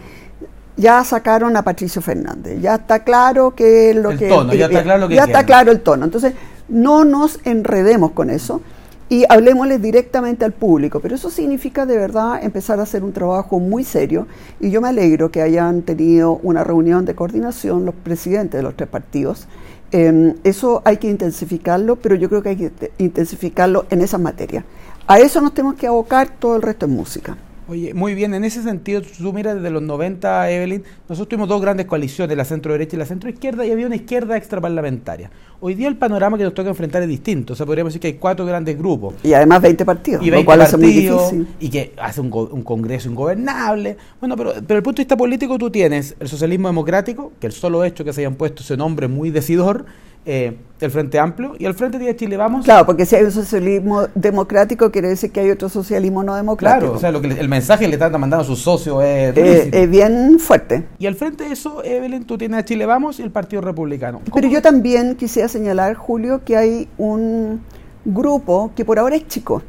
ya 0.76 1.02
sacaron 1.04 1.56
a 1.56 1.62
Patricio 1.62 2.02
Fernández, 2.02 2.60
ya 2.60 2.76
está 2.76 3.02
claro 3.02 3.54
que 3.54 3.94
lo 3.94 4.10
el 4.10 4.18
que 4.18 4.28
tono, 4.28 4.54
ya 4.54 4.66
está 4.66 4.82
claro 4.82 5.00
lo 5.00 5.08
que 5.08 5.14
ya 5.14 5.24
está 5.24 5.46
claro 5.46 5.72
el 5.72 5.80
tono. 5.80 6.04
Entonces, 6.04 6.34
no 6.68 7.04
nos 7.04 7.40
enredemos 7.44 8.12
con 8.12 8.30
eso 8.30 8.60
y 9.08 9.24
hablemosle 9.28 9.78
directamente 9.78 10.44
al 10.44 10.52
público, 10.52 11.00
pero 11.00 11.14
eso 11.14 11.30
significa 11.30 11.86
de 11.86 11.96
verdad 11.96 12.42
empezar 12.42 12.80
a 12.80 12.82
hacer 12.82 13.04
un 13.04 13.12
trabajo 13.12 13.60
muy 13.60 13.84
serio 13.84 14.26
y 14.60 14.70
yo 14.70 14.80
me 14.80 14.88
alegro 14.88 15.30
que 15.30 15.42
hayan 15.42 15.82
tenido 15.82 16.40
una 16.42 16.64
reunión 16.64 17.04
de 17.04 17.14
coordinación 17.14 17.84
los 17.84 17.94
presidentes 17.94 18.58
de 18.58 18.62
los 18.62 18.76
tres 18.76 18.88
partidos. 18.88 19.46
Em, 19.92 20.34
eso 20.42 20.82
hay 20.84 20.96
que 20.96 21.08
intensificarlo, 21.08 21.96
pero 21.96 22.16
yo 22.16 22.28
creo 22.28 22.42
que 22.42 22.48
hay 22.50 22.56
que 22.56 22.92
intensificarlo 22.98 23.86
en 23.90 24.00
esa 24.00 24.18
materia. 24.18 24.64
A 25.06 25.20
eso 25.20 25.40
nos 25.40 25.54
tenemos 25.54 25.76
que 25.76 25.86
abocar, 25.86 26.28
todo 26.40 26.56
el 26.56 26.62
resto 26.62 26.86
es 26.86 26.92
música. 26.92 27.36
Oye, 27.68 27.94
muy 27.94 28.14
bien, 28.14 28.32
en 28.32 28.44
ese 28.44 28.62
sentido, 28.62 29.02
tú 29.02 29.32
miras 29.32 29.56
desde 29.56 29.70
los 29.70 29.82
90, 29.82 30.50
Evelyn, 30.52 30.84
nosotros 31.08 31.28
tuvimos 31.28 31.48
dos 31.48 31.60
grandes 31.60 31.86
coaliciones, 31.86 32.36
la 32.36 32.44
centro 32.44 32.70
derecha 32.70 32.94
y 32.94 32.98
la 33.00 33.06
centro 33.06 33.28
izquierda, 33.28 33.66
y 33.66 33.72
había 33.72 33.86
una 33.86 33.96
izquierda 33.96 34.36
extraparlamentaria. 34.36 35.30
Hoy 35.60 35.74
día 35.74 35.88
el 35.88 35.96
panorama 35.96 36.38
que 36.38 36.44
nos 36.44 36.54
toca 36.54 36.68
enfrentar 36.68 37.02
es 37.02 37.08
distinto, 37.08 37.54
o 37.54 37.56
sea, 37.56 37.66
podríamos 37.66 37.92
decir 37.92 38.00
que 38.00 38.06
hay 38.06 38.14
cuatro 38.14 38.46
grandes 38.46 38.78
grupos. 38.78 39.14
Y 39.24 39.32
además 39.32 39.62
20 39.62 39.84
partidos, 39.84 40.24
y 40.24 40.30
20 40.30 40.46
partidos, 40.46 41.34
Y 41.58 41.68
que 41.68 41.92
hace 41.98 42.20
un, 42.20 42.32
un, 42.32 42.62
congreso 42.62 43.08
ingobernable. 43.08 43.96
Bueno, 44.20 44.36
pero, 44.36 44.52
pero 44.64 44.78
el 44.78 44.82
punto 44.84 44.98
de 44.98 45.04
vista 45.04 45.16
político 45.16 45.58
tú 45.58 45.68
tienes 45.68 46.14
el 46.20 46.28
socialismo 46.28 46.68
democrático, 46.68 47.32
que 47.40 47.48
el 47.48 47.52
solo 47.52 47.82
hecho 47.82 48.04
que 48.04 48.12
se 48.12 48.20
hayan 48.20 48.36
puesto 48.36 48.62
ese 48.62 48.76
nombre 48.76 49.08
muy 49.08 49.30
decidor, 49.30 49.86
eh, 50.28 50.56
el 50.80 50.90
Frente 50.90 51.20
Amplio 51.20 51.54
y 51.56 51.66
el 51.66 51.74
Frente 51.74 52.00
de 52.00 52.16
Chile 52.16 52.36
Vamos. 52.36 52.64
Claro, 52.64 52.84
porque 52.84 53.06
si 53.06 53.14
hay 53.14 53.22
un 53.22 53.30
socialismo 53.30 54.08
democrático, 54.16 54.90
quiere 54.90 55.08
decir 55.08 55.30
que 55.30 55.38
hay 55.38 55.50
otro 55.50 55.68
socialismo 55.68 56.24
no 56.24 56.34
democrático. 56.34 56.80
Claro, 56.80 56.96
o 56.96 56.98
sea, 56.98 57.12
lo 57.12 57.22
que 57.22 57.28
el 57.28 57.48
mensaje 57.48 57.86
le 57.86 57.94
están 57.94 58.10
mandando 58.12 58.42
a 58.42 58.44
sus 58.44 58.58
socios 58.58 59.04
es, 59.04 59.36
eh, 59.36 59.86
bien 59.86 60.40
fuerte. 60.40 60.84
Y 60.98 61.06
al 61.06 61.14
frente 61.14 61.44
de 61.44 61.52
eso, 61.52 61.82
Evelyn, 61.84 62.24
tú 62.24 62.36
tienes 62.36 62.58
a 62.58 62.64
Chile 62.64 62.86
Vamos 62.86 63.20
y 63.20 63.22
el 63.22 63.30
Partido 63.30 63.62
Republicano. 63.62 64.20
Pero 64.34 64.48
yo 64.48 64.60
también 64.60 65.14
quisiera 65.14 65.46
señalar, 65.46 65.94
Julio, 65.94 66.42
que 66.44 66.56
hay 66.56 66.88
un 66.98 67.62
grupo 68.04 68.72
que 68.74 68.84
por 68.84 68.98
ahora 68.98 69.14
es 69.14 69.28
chico, 69.28 69.62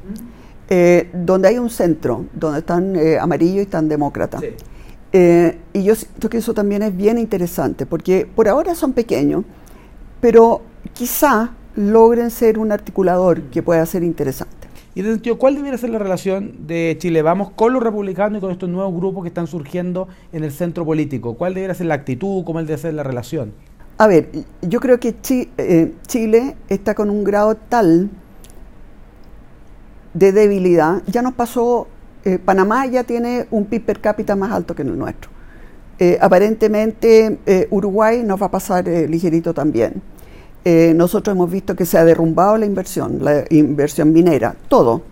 eh, 0.70 1.12
donde 1.14 1.50
hay 1.50 1.60
un 1.60 1.70
centro, 1.70 2.26
donde 2.34 2.60
están 2.60 2.98
amarillos 3.22 3.58
y 3.58 3.62
están 3.62 3.88
demócratas. 3.88 4.42
y 5.14 5.84
yo 5.84 5.96
siento 5.96 6.30
que 6.30 6.38
eso 6.40 6.56
también 6.56 6.82
es 6.82 6.98
bien 6.98 7.20
interesante, 7.20 7.86
porque 7.86 8.28
por 8.36 8.48
ahora 8.50 8.74
son 8.74 8.94
pequeños 8.94 9.46
pero 10.20 10.62
quizá 10.94 11.52
logren 11.76 12.32
ser 12.32 12.60
un 12.60 12.72
articulador 12.72 13.44
que 13.44 13.62
pueda 13.62 13.86
ser 13.86 14.04
interesante. 14.04 14.68
Y 14.96 15.02
en 15.02 15.06
sentido, 15.06 15.38
¿cuál 15.38 15.54
debería 15.54 15.78
ser 15.78 15.92
la 15.92 16.00
relación 16.00 16.66
de 16.66 16.98
Chile 17.00 17.22
Vamos 17.22 17.52
con 17.52 17.72
los 17.72 17.84
republicanos 17.84 18.40
y 18.40 18.42
con 18.42 18.52
estos 18.52 18.68
nuevos 18.68 18.96
grupos 18.96 19.22
que 19.24 19.28
están 19.28 19.46
surgiendo 19.46 20.08
en 20.32 20.44
el 20.44 20.52
centro 20.52 20.86
político? 20.86 21.36
¿Cuál 21.36 21.54
debería 21.54 21.76
ser 21.76 21.86
la 21.86 21.94
actitud? 21.94 22.44
¿Cómo 22.44 22.64
debe 22.64 22.80
ser 22.80 22.96
la 22.96 23.04
relación? 23.04 23.54
A 24.00 24.08
ver, 24.08 24.32
yo 24.64 24.80
creo 24.80 25.00
que 25.00 25.16
eh, 25.30 25.94
Chile 26.08 26.56
está 26.68 26.96
con 26.96 27.12
un 27.12 27.24
grado 27.24 27.54
tal 27.56 28.10
de 30.16 30.32
debilidad. 30.32 31.04
Ya 31.06 31.22
nos 31.22 31.34
pasó, 31.34 31.88
eh, 32.26 32.40
Panamá 32.40 32.88
ya 32.88 33.04
tiene 33.04 33.46
un 33.52 33.66
PIB 33.66 33.86
per 33.86 34.02
cápita 34.02 34.36
más 34.36 34.52
alto 34.52 34.74
que 34.74 34.82
el 34.82 34.98
nuestro. 34.98 35.30
Eh, 36.00 36.18
aparentemente 36.22 37.40
eh, 37.48 37.68
Uruguay 37.72 38.22
nos 38.24 38.40
va 38.40 38.48
a 38.48 38.52
pasar 38.52 38.88
eh, 38.88 39.08
ligerito 39.08 39.54
también. 39.54 40.02
nosotros 40.96 41.34
hemos 41.34 41.50
visto 41.50 41.78
que 41.78 41.86
se 41.86 41.98
ha 41.98 42.04
derrumbado 42.04 42.58
la 42.58 42.66
inversión, 42.66 43.20
la 43.24 43.46
inversión 43.52 44.12
minera, 44.12 44.54
todo. 44.68 45.04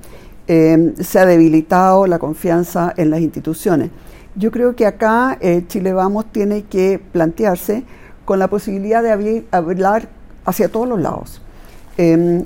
se 0.48 1.18
ha 1.18 1.26
debilitado 1.26 2.08
la 2.08 2.20
confianza 2.20 2.94
en 2.98 3.10
las 3.10 3.22
instituciones. 3.22 3.90
Yo 4.36 4.52
creo 4.52 4.76
que 4.76 4.86
acá 4.86 5.40
Chile 5.70 5.94
Vamos 5.94 6.26
tiene 6.34 6.64
que 6.64 7.00
plantearse 7.00 7.86
con 8.26 8.38
la 8.38 8.50
posibilidad 8.50 9.02
de 9.02 9.46
hablar 9.52 10.10
hacia 10.44 10.68
todos 10.68 10.90
los 10.90 11.00
lados. 11.00 11.42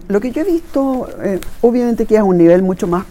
lo 0.08 0.20
que 0.22 0.30
yo 0.32 0.44
he 0.44 0.46
visto, 0.46 1.08
obviamente 1.62 2.06
que 2.06 2.16
es 2.16 2.22
un 2.22 2.38
nivel 2.38 2.62
mucho 2.62 2.86
más 2.86 3.06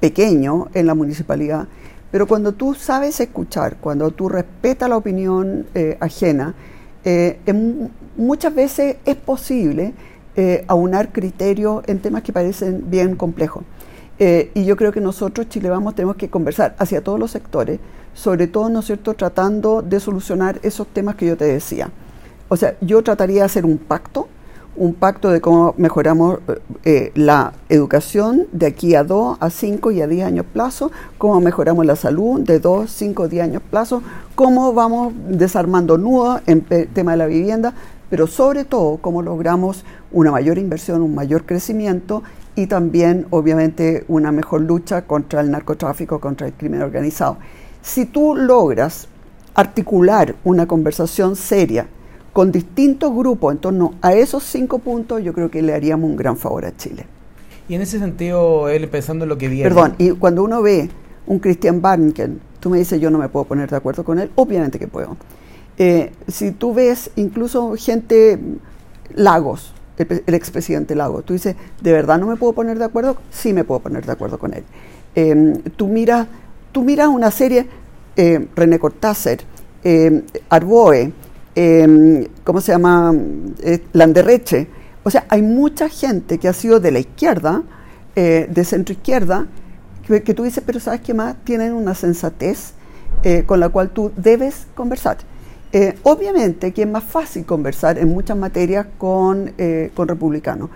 pequeño 0.00 0.68
en 0.72 0.86
la 0.86 0.94
municipalidad, 0.94 1.68
pero 2.12 2.26
cuando 2.26 2.52
tú 2.52 2.74
sabes 2.74 3.18
escuchar, 3.20 3.78
cuando 3.80 4.10
tú 4.10 4.28
respetas 4.28 4.88
la 4.88 4.98
opinión 4.98 5.66
eh, 5.74 5.96
ajena, 5.98 6.54
eh, 7.04 7.40
muchas 8.18 8.54
veces 8.54 8.96
es 9.06 9.16
posible 9.16 9.94
eh, 10.36 10.62
aunar 10.68 11.10
criterios 11.10 11.82
en 11.86 12.00
temas 12.00 12.22
que 12.22 12.32
parecen 12.32 12.84
bien 12.90 13.16
complejos. 13.16 13.64
y 14.18 14.64
yo 14.64 14.76
creo 14.76 14.92
que 14.92 15.00
nosotros, 15.00 15.48
Chile 15.48 15.68
Vamos, 15.68 15.96
tenemos 15.96 16.16
que 16.16 16.28
conversar 16.28 16.76
hacia 16.78 17.02
todos 17.02 17.18
los 17.18 17.30
sectores, 17.32 17.80
sobre 18.14 18.46
todo, 18.46 18.68
¿no 18.68 18.80
es 18.80 18.86
cierto?, 18.86 19.14
tratando 19.14 19.82
de 19.82 19.98
solucionar 19.98 20.60
esos 20.62 20.86
temas 20.86 21.16
que 21.16 21.26
yo 21.26 21.36
te 21.36 21.46
decía. 21.46 21.90
O 22.48 22.56
sea, 22.56 22.76
yo 22.82 23.02
trataría 23.02 23.40
de 23.40 23.46
hacer 23.46 23.64
un 23.64 23.78
pacto 23.78 24.28
un 24.74 24.94
pacto 24.94 25.30
de 25.30 25.40
cómo 25.40 25.74
mejoramos 25.76 26.38
eh, 26.84 27.12
la 27.14 27.52
educación 27.68 28.46
de 28.52 28.66
aquí 28.66 28.94
a 28.94 29.04
2, 29.04 29.38
a 29.40 29.50
5 29.50 29.90
y 29.90 30.00
a 30.00 30.06
10 30.06 30.26
años 30.26 30.46
plazo, 30.52 30.90
cómo 31.18 31.40
mejoramos 31.40 31.84
la 31.84 31.96
salud 31.96 32.40
de 32.40 32.58
2, 32.58 32.90
5, 32.90 33.28
10 33.28 33.44
años 33.44 33.62
plazo, 33.70 34.02
cómo 34.34 34.72
vamos 34.72 35.12
desarmando 35.28 35.98
nudos 35.98 36.40
en 36.46 36.62
tema 36.62 37.12
de 37.12 37.16
la 37.18 37.26
vivienda, 37.26 37.74
pero 38.08 38.26
sobre 38.26 38.64
todo 38.64 38.98
cómo 38.98 39.22
logramos 39.22 39.84
una 40.10 40.30
mayor 40.30 40.58
inversión, 40.58 41.02
un 41.02 41.14
mayor 41.14 41.44
crecimiento 41.44 42.22
y 42.54 42.66
también 42.66 43.26
obviamente 43.30 44.04
una 44.08 44.32
mejor 44.32 44.62
lucha 44.62 45.02
contra 45.02 45.40
el 45.40 45.50
narcotráfico, 45.50 46.20
contra 46.20 46.46
el 46.46 46.52
crimen 46.52 46.82
organizado. 46.82 47.38
Si 47.82 48.06
tú 48.06 48.36
logras 48.36 49.08
articular 49.54 50.34
una 50.44 50.66
conversación 50.66 51.36
seria, 51.36 51.86
con 52.32 52.50
distintos 52.50 53.14
grupos 53.14 53.52
en 53.52 53.58
torno 53.58 53.94
a 54.00 54.14
esos 54.14 54.42
cinco 54.42 54.78
puntos, 54.78 55.22
yo 55.22 55.32
creo 55.32 55.50
que 55.50 55.62
le 55.62 55.74
haríamos 55.74 56.08
un 56.08 56.16
gran 56.16 56.36
favor 56.36 56.64
a 56.64 56.76
Chile. 56.76 57.06
Y 57.68 57.74
en 57.74 57.82
ese 57.82 57.98
sentido, 57.98 58.68
él 58.68 58.88
pensando 58.88 59.24
en 59.24 59.28
lo 59.28 59.38
que 59.38 59.48
viene. 59.48 59.68
Perdón, 59.68 59.94
y 59.98 60.10
cuando 60.12 60.42
uno 60.42 60.62
ve 60.62 60.88
un 61.26 61.38
Christian 61.38 61.80
Barnken, 61.80 62.40
tú 62.60 62.70
me 62.70 62.78
dices 62.78 63.00
yo 63.00 63.10
no 63.10 63.18
me 63.18 63.28
puedo 63.28 63.44
poner 63.44 63.70
de 63.70 63.76
acuerdo 63.76 64.04
con 64.04 64.18
él, 64.18 64.30
obviamente 64.34 64.78
que 64.78 64.88
puedo. 64.88 65.16
Eh, 65.78 66.12
si 66.28 66.52
tú 66.52 66.74
ves 66.74 67.10
incluso 67.16 67.74
gente, 67.76 68.38
Lagos, 69.14 69.74
el, 69.98 70.34
expresidente 70.34 70.94
Lagos, 70.94 71.24
tú 71.24 71.32
dices, 71.34 71.56
¿de 71.80 71.92
verdad 71.92 72.18
no 72.18 72.26
me 72.26 72.36
puedo 72.36 72.52
poner 72.52 72.78
de 72.78 72.84
acuerdo? 72.84 73.16
Sí 73.30 73.52
me 73.52 73.64
puedo 73.64 73.80
poner 73.80 74.04
de 74.04 74.12
acuerdo 74.12 74.38
con 74.38 74.54
él. 74.54 74.64
Eh, 75.14 75.60
tú, 75.76 75.88
miras, 75.88 76.26
tú 76.72 76.82
miras 76.82 77.08
una 77.08 77.30
serie, 77.30 77.66
eh, 78.16 78.48
René 78.56 78.78
Cortázar, 78.78 79.38
Arboe, 80.48 81.12
eh, 81.54 82.28
¿cómo 82.44 82.60
se 82.60 82.72
llama? 82.72 83.14
Eh, 83.60 83.84
Landerreche. 83.92 84.68
O 85.02 85.10
sea, 85.10 85.26
hay 85.28 85.42
mucha 85.42 85.88
gente 85.88 86.38
que 86.38 86.48
ha 86.48 86.52
sido 86.52 86.80
de 86.80 86.90
la 86.92 87.00
izquierda, 87.00 87.62
eh, 88.14 88.48
de 88.50 88.64
centro 88.64 88.92
izquierda, 88.92 89.46
que, 90.06 90.34
tú 90.34 90.42
dices, 90.42 90.62
pero 90.66 90.78
¿sabes 90.80 91.00
qué 91.00 91.14
más? 91.14 91.36
Tienen 91.44 91.72
una 91.72 91.94
sensatez 91.94 92.72
eh, 93.22 93.44
con 93.46 93.60
la 93.60 93.68
cual 93.68 93.90
tú 93.90 94.12
debes 94.16 94.66
conversar. 94.74 95.18
obviamente 96.02 96.72
que 96.72 96.82
es 96.82 96.88
más 96.88 97.04
fácil 97.04 97.46
conversar 97.46 97.98
en 97.98 98.08
muchas 98.10 98.36
materias 98.36 98.86
con, 98.98 99.54
con 99.94 100.06
republicanos. 100.06 100.68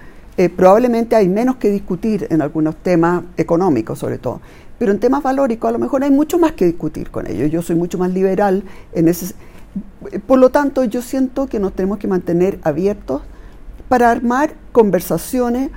probablemente 0.56 1.16
hay 1.16 1.28
menos 1.28 1.56
que 1.56 1.68
discutir 1.68 2.26
en 2.30 2.40
algunos 2.40 2.76
temas 2.76 3.24
económicos, 3.36 3.98
sobre 3.98 4.16
todo. 4.16 4.40
Pero 4.78 4.92
en 4.92 5.00
temas 5.00 5.22
valóricos 5.22 5.68
a 5.68 5.72
lo 5.72 5.78
mejor 5.78 6.02
hay 6.02 6.10
mucho 6.10 6.38
más 6.38 6.52
que 6.52 6.64
discutir 6.64 7.10
con 7.10 7.26
ellos. 7.26 7.50
Yo 7.50 7.60
soy 7.60 7.76
mucho 7.76 7.98
más 7.98 8.10
liberal 8.10 8.62
en 8.94 9.08
ese 9.08 9.34
por 10.26 10.38
lo 10.38 10.50
tanto, 10.50 10.84
yo 10.84 11.02
siento 11.02 11.46
que 11.46 11.58
nos 11.58 11.72
tenemos 11.72 11.98
que 11.98 12.08
mantener 12.08 12.58
abiertos 12.62 13.22
para 13.88 14.10
armar 14.10 14.54
conversaciones 14.72 15.70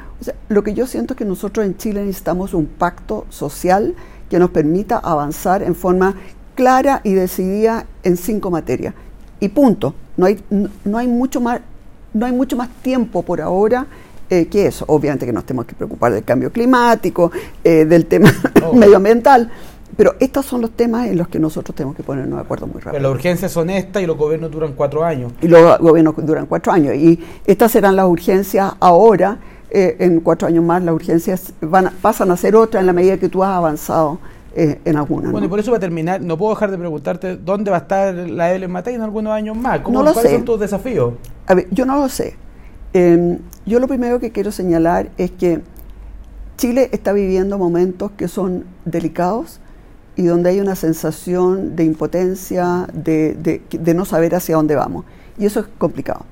lo 0.49 0.63
que 0.63 0.73
yo 0.73 0.85
siento 0.87 1.13
es 1.13 1.17
que 1.17 1.25
nosotros 1.25 1.65
en 1.65 1.77
Chile 1.77 2.01
necesitamos 2.01 2.53
un 2.53 2.65
pacto 2.65 3.25
social 3.29 3.95
que 4.29 4.39
nos 4.39 4.49
permita 4.51 4.97
avanzar 4.97 5.63
en 5.63 5.75
forma 5.75 6.15
clara 6.55 7.01
y 7.03 7.13
decidida 7.13 7.85
en 8.03 8.17
cinco 8.17 8.51
materias. 8.51 8.93
Y 9.39 9.49
punto. 9.49 9.95
No 10.17 10.25
hay, 10.25 10.43
no, 10.83 10.97
hay 10.97 11.07
mucho 11.07 11.39
más, 11.39 11.61
no 12.13 12.25
hay 12.25 12.33
mucho 12.33 12.57
más 12.57 12.67
tiempo 12.81 13.23
por 13.23 13.39
ahora 13.39 13.87
eh, 14.29 14.47
que 14.47 14.67
eso. 14.67 14.83
Obviamente 14.89 15.25
que 15.25 15.31
nos 15.31 15.45
tenemos 15.45 15.65
que 15.65 15.75
preocupar 15.75 16.11
del 16.11 16.25
cambio 16.25 16.51
climático, 16.51 17.31
eh, 17.63 17.85
del 17.85 18.05
tema 18.05 18.29
medioambiental, 18.73 19.49
pero 19.99 20.15
estos 20.21 20.45
son 20.45 20.61
los 20.61 20.71
temas 20.71 21.07
en 21.07 21.17
los 21.17 21.27
que 21.27 21.39
nosotros 21.39 21.75
tenemos 21.75 21.93
que 21.93 22.03
ponernos 22.03 22.37
de 22.37 22.41
acuerdo 22.41 22.65
muy 22.67 22.75
rápido. 22.75 22.93
Pero 22.93 23.03
las 23.03 23.11
urgencias 23.11 23.51
son 23.51 23.69
estas 23.69 24.01
y 24.01 24.05
los 24.05 24.15
gobiernos 24.15 24.49
duran 24.49 24.71
cuatro 24.71 25.03
años. 25.03 25.33
Y 25.41 25.49
los 25.49 25.77
gobiernos 25.77 26.15
duran 26.25 26.45
cuatro 26.45 26.71
años. 26.71 26.95
Y 26.95 27.19
estas 27.45 27.73
serán 27.73 27.97
las 27.97 28.05
urgencias 28.05 28.75
ahora. 28.79 29.39
Eh, 29.69 29.97
en 29.99 30.21
cuatro 30.21 30.47
años 30.47 30.63
más 30.63 30.81
las 30.83 30.95
urgencias 30.95 31.51
van 31.59 31.91
pasan 32.01 32.31
a 32.31 32.37
ser 32.37 32.55
otras 32.55 32.79
en 32.79 32.87
la 32.87 32.93
medida 32.93 33.17
que 33.17 33.27
tú 33.27 33.43
has 33.43 33.49
avanzado 33.49 34.19
eh, 34.55 34.79
en 34.85 34.95
alguna. 34.95 35.31
Bueno, 35.31 35.47
y 35.47 35.49
por 35.49 35.59
eso 35.59 35.71
va 35.71 35.77
a 35.77 35.81
terminar, 35.81 36.21
no 36.21 36.37
puedo 36.37 36.53
dejar 36.53 36.71
de 36.71 36.77
preguntarte 36.77 37.35
dónde 37.35 37.69
va 37.69 37.75
a 37.75 37.81
estar 37.81 38.15
la 38.15 38.51
Evelyn 38.51 38.71
Matei 38.71 38.95
en 38.95 39.01
algunos 39.01 39.33
años 39.33 39.57
más. 39.57 39.81
¿Cómo, 39.81 40.01
no 40.01 40.13
¿Cuáles 40.13 40.31
son 40.31 40.45
tus 40.45 40.61
desafíos? 40.61 41.15
A 41.45 41.55
ver, 41.55 41.67
yo 41.71 41.85
no 41.85 41.97
lo 41.97 42.07
sé. 42.07 42.37
Em, 42.93 43.39
yo 43.65 43.81
lo 43.81 43.87
primero 43.89 44.17
que 44.21 44.31
quiero 44.31 44.53
señalar 44.53 45.09
es 45.17 45.31
que 45.31 45.59
Chile 46.55 46.87
está 46.93 47.11
viviendo 47.11 47.57
momentos 47.57 48.11
que 48.11 48.29
son 48.29 48.63
delicados 48.85 49.59
y 50.19 50.25
donde 50.25 50.49
hay 50.49 50.59
una 50.59 50.75
sensación 50.75 51.77
de 51.77 51.85
impotencia, 51.85 52.87
de, 52.91 53.61
no 53.95 54.03
saber 54.03 54.35
hacia 54.35 54.57
dónde 54.57 54.75
vamos. 54.75 55.05
Y 55.37 55.45
eso 55.45 55.61
es 55.61 55.67
complicado. 55.77 56.25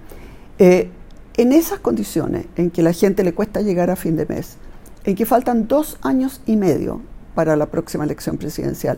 Eh, 0.59 0.89
en 1.37 1.53
esas 1.53 1.79
condiciones 1.79 2.47
en 2.57 2.69
que 2.69 2.83
la 2.83 2.91
gente 2.91 3.23
le 3.23 3.33
cuesta 3.33 3.61
llegar 3.61 3.89
a 3.89 3.95
fin 3.95 4.17
de 4.17 4.25
mes, 4.25 4.57
en 5.05 5.15
que 5.15 5.25
faltan 5.25 5.69
dos 5.69 5.99
años 6.01 6.41
y 6.45 6.57
medio 6.57 6.99
para 7.33 7.55
la 7.55 7.67
próxima 7.67 8.03
elección 8.03 8.37
presidencial. 8.37 8.97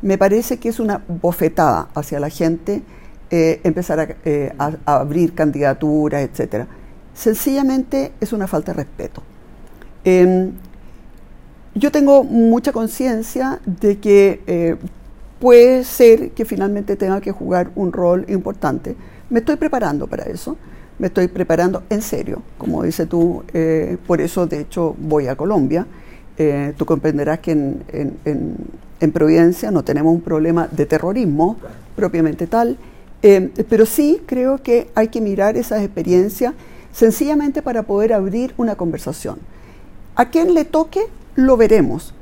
Me 0.00 0.16
parece 0.16 0.58
que 0.58 0.70
es 0.70 0.80
una 0.80 1.02
bofetada 1.06 1.90
hacia 1.94 2.18
la 2.18 2.30
gente 2.30 2.82
eh, 3.28 3.60
empezar 3.64 4.16
eh, 4.24 4.50
a, 4.58 4.72
abrir 4.86 5.34
candidaturas, 5.34 6.22
etc. 6.22 6.64
Sencillamente 7.12 8.12
es 8.18 8.32
una 8.32 8.46
falta 8.46 8.72
de 8.72 8.78
respeto. 8.78 9.22
Yo 11.76 11.92
tengo 11.92 12.24
mucha 12.24 12.72
conciencia 12.72 13.60
de 13.64 13.98
que 13.98 14.40
eh, 14.46 14.76
puede 15.38 15.84
ser 15.84 16.30
que 16.30 16.44
finalmente 16.44 16.96
tenga 16.96 17.20
que 17.20 17.30
jugar 17.30 17.70
un 17.76 17.92
rol 17.92 18.24
importante. 18.28 18.96
Me 19.30 19.38
estoy 19.38 19.56
preparando 19.56 20.08
para 20.08 20.24
eso, 20.24 20.56
me 20.98 21.06
estoy 21.06 21.28
preparando 21.28 21.84
en 21.90 22.02
serio, 22.02 22.42
como 22.58 22.82
dices 22.82 23.08
tú, 23.08 23.44
por 24.06 24.20
eso 24.20 24.46
de 24.46 24.60
hecho 24.60 24.96
voy 24.98 25.26
a 25.26 25.36
Colombia. 25.36 25.86
Eh, 26.38 26.74
tú 26.76 26.84
comprenderás 26.84 27.38
que 27.38 27.52
en, 27.52 29.12
Providencia 29.12 29.70
no 29.70 29.84
tenemos 29.84 30.12
un 30.12 30.20
problema 30.20 30.68
de 30.70 30.84
terrorismo 30.84 31.56
propiamente 31.94 32.46
tal, 32.46 32.76
eh, 33.22 33.50
pero 33.68 33.86
sí 33.86 34.20
creo 34.26 34.62
que 34.62 34.88
hay 34.94 35.08
que 35.08 35.20
mirar 35.20 35.56
esas 35.56 35.82
experiencias 35.82 36.54
sencillamente 36.92 37.62
para 37.62 37.82
poder 37.84 38.12
abrir 38.12 38.52
una 38.56 38.74
conversación. 38.74 39.38
A 40.16 40.28
quien 40.30 40.54
le 40.54 40.64
toque, 40.64 41.00
lo 41.36 41.56
veremos, 41.56 42.12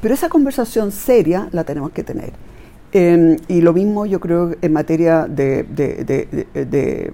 pero 0.00 0.14
esa 0.14 0.28
conversación 0.28 0.92
seria 0.92 1.48
la 1.52 1.64
tenemos 1.64 1.90
que 1.92 2.04
tener. 2.04 2.32
Em, 2.92 3.36
y 3.48 3.60
lo 3.60 3.72
mismo 3.72 4.06
yo 4.06 4.20
creo 4.20 4.54
en 4.60 4.72
materia 4.72 5.26
de, 5.26 5.64
de, 5.64 7.12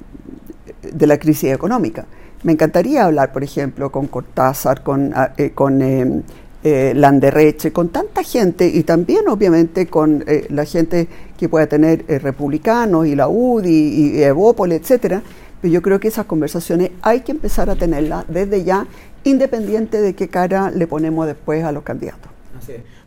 la 1.07 1.19
crisis 1.19 1.53
económica. 1.53 2.05
Me 2.43 2.53
encantaría 2.53 3.05
hablar, 3.05 3.33
por 3.33 3.45
ejemplo, 3.45 3.91
con 3.91 4.07
Cortázar, 4.09 4.83
con, 4.83 5.13
ah, 5.15 5.33
eh, 5.37 5.53
con 5.53 5.81
em, 5.81 6.23
eh, 6.63 7.71
con 7.73 7.89
tanta 7.89 8.23
gente 8.23 8.69
y 8.69 8.83
también 8.83 9.29
obviamente 9.29 9.87
con 9.87 10.25
eh, 10.27 10.47
la 10.51 10.65
gente 10.65 11.09
que 11.39 11.49
pueda 11.49 11.67
tener 11.67 12.05
eh, 12.07 12.19
republicanos 12.19 13.07
y 13.07 13.17
la 13.17 13.29
UDI 13.29 13.71
y, 13.71 14.23
Evópoli, 14.23 14.75
etcétera. 14.75 15.23
Pero 15.61 15.73
yo 15.73 15.83
creo 15.83 16.01
que 16.01 16.09
esas 16.09 16.27
conversaciones 16.27 16.91
hay 17.03 17.21
que 17.21 17.33
empezar 17.33 17.71
a 17.71 17.77
tenerlas 17.77 18.25
desde 18.29 18.65
ya, 18.65 18.87
independiente 19.25 20.01
de 20.01 20.15
qué 20.15 20.29
cara 20.29 20.71
le 20.71 20.87
ponemos 20.87 21.27
después 21.27 21.65
a 21.65 21.73
los 21.73 21.83
candidatos. 21.83 22.31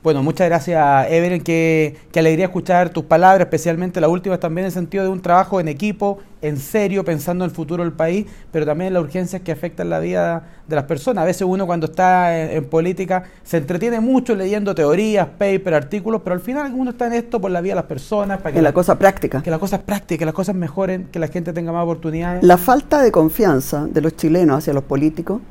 Bueno, 0.02 0.22
muchas 0.22 0.48
gracias, 0.50 1.10
Evelyn. 1.10 1.42
Qué, 1.42 1.96
qué, 2.12 2.20
alegría 2.20 2.46
escuchar 2.46 2.90
tus 2.90 3.06
palabras, 3.06 3.46
especialmente 3.46 4.02
la 4.02 4.10
última 4.10 4.38
también 4.38 4.64
en 4.64 4.68
el 4.68 4.74
sentido 4.74 5.06
de 5.06 5.10
un 5.10 5.22
trabajo 5.22 5.62
en 5.62 5.70
equipo, 5.70 6.20
en 6.42 6.58
serio, 6.58 7.06
pensando 7.06 7.46
en 7.46 7.52
el 7.52 7.56
futuro 7.56 7.84
del 7.84 7.94
país, 7.94 8.26
pero 8.52 8.66
también 8.66 8.88
en 8.88 8.96
las 8.96 9.04
urgencias 9.04 9.42
que 9.44 9.54
afectan 9.54 9.90
la 9.90 10.00
vida 10.00 10.44
de 10.68 10.76
las 10.76 10.84
personas. 10.86 11.22
A 11.22 11.26
veces 11.26 11.44
uno 11.44 11.66
cuando 11.66 11.86
está 11.86 12.52
en, 12.52 12.66
política 12.66 13.24
se 13.44 13.58
entretiene 13.58 14.02
mucho 14.02 14.36
leyendo 14.36 14.76
teorías, 14.76 15.28
papers, 15.28 15.74
artículos, 15.78 16.22
pero 16.22 16.34
al 16.34 16.42
final 16.42 16.74
uno 16.76 16.92
está 16.92 17.08
en 17.08 17.14
esto 17.14 17.40
por 17.40 17.52
la 17.52 17.62
vida 17.62 17.72
de 17.72 17.76
las 17.76 17.86
personas. 17.86 18.42
Para 18.42 18.54
que 18.54 18.62
la, 18.62 18.74
cosa 18.74 19.00
práctica. 19.00 19.42
Que 19.42 19.52
las 19.52 19.60
cosas 19.60 19.82
prácticas, 19.82 20.20
que 20.20 20.26
las 20.26 20.34
cosas 20.34 20.56
mejoren, 20.56 21.08
que 21.12 21.20
la 21.20 21.28
gente 21.30 21.54
tenga 21.54 21.72
más 21.72 21.84
oportunidades. 21.84 22.44
La 22.44 22.58
falta 22.58 23.02
de 23.02 23.12
confianza 23.12 23.88
de 23.88 24.02
los 24.02 24.18
chilenos 24.18 24.58
hacia 24.58 24.74
los 24.74 24.84
políticos 24.84 25.42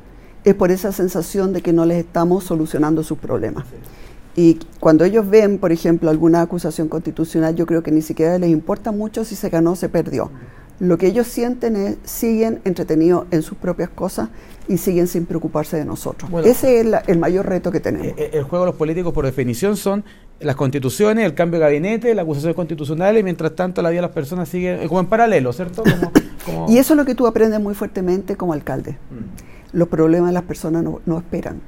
es 0.43 0.55
por 0.55 0.71
esa 0.71 0.91
sensación 0.91 1.53
de 1.53 1.61
que 1.61 1.73
no 1.73 1.85
les 1.85 1.99
estamos 1.99 2.43
solucionando 2.43 3.03
sus 3.03 3.17
problemas. 3.17 3.65
Y 4.35 4.59
cuando 4.79 5.05
ellos 5.05 5.29
ven, 5.29 5.59
por 5.59 5.71
ejemplo, 5.71 6.09
alguna 6.09 6.41
acusación 6.41 6.87
constitucional, 6.87 7.55
yo 7.55 7.65
creo 7.65 7.83
que 7.83 7.91
ni 7.91 8.01
siquiera 8.01 8.37
les 8.39 8.49
importa 8.49 8.91
mucho 8.91 9.23
si 9.25 9.35
se 9.35 9.49
ganó 9.49 9.73
o 9.73 9.75
se 9.75 9.89
perdió. 9.89 10.31
Lo 10.79 10.97
que 10.97 11.07
ellos 11.07 11.27
sienten 11.27 11.75
es, 11.75 11.97
siguen 12.03 12.59
entretenidos 12.65 13.27
en 13.29 13.43
sus 13.43 13.57
propias 13.57 13.89
cosas 13.89 14.29
y 14.67 14.77
siguen 14.77 15.07
sin 15.07 15.25
preocuparse 15.27 15.77
de 15.77 15.85
nosotros. 15.85 16.31
Ese 16.45 16.81
es 16.81 16.87
el 17.07 17.19
mayor 17.19 17.47
reto 17.47 17.71
que 17.71 17.79
tenemos. 17.79 18.07
Eh, 18.07 18.15
eh, 18.17 18.29
el, 18.33 18.43
juego 18.43 18.65
de 18.65 18.71
los 18.71 18.75
políticos, 18.77 19.13
por 19.13 19.23
definición, 19.23 19.77
son 19.77 20.03
las 20.39 20.55
constituciones, 20.55 21.25
el 21.25 21.35
cambio 21.35 21.59
de 21.59 21.65
gabinete, 21.65 22.15
las 22.15 22.23
acusaciones 22.23 22.55
constitucionales, 22.55 23.21
y 23.21 23.23
mientras 23.23 23.55
tanto 23.55 23.83
la 23.83 23.91
vida 23.91 23.99
de 23.99 24.07
las 24.07 24.15
personas 24.15 24.49
sigue 24.49 24.87
como 24.87 24.99
en 24.99 25.05
paralelo, 25.05 25.53
¿cierto? 25.53 25.83
y 26.67 26.77
eso 26.77 26.93
es 26.93 26.97
lo 26.97 27.05
que 27.05 27.13
tú 27.13 27.27
aprendes 27.27 27.59
muy 27.59 27.75
fuertemente 27.75 28.35
como 28.35 28.53
alcalde. 28.53 28.97
Mm. 29.11 29.52
Los 29.73 29.89
problemas 29.89 30.29
de 30.29 30.33
las 30.33 30.43
personas 30.43 30.83
no 30.83 31.17
esperan 31.17 31.61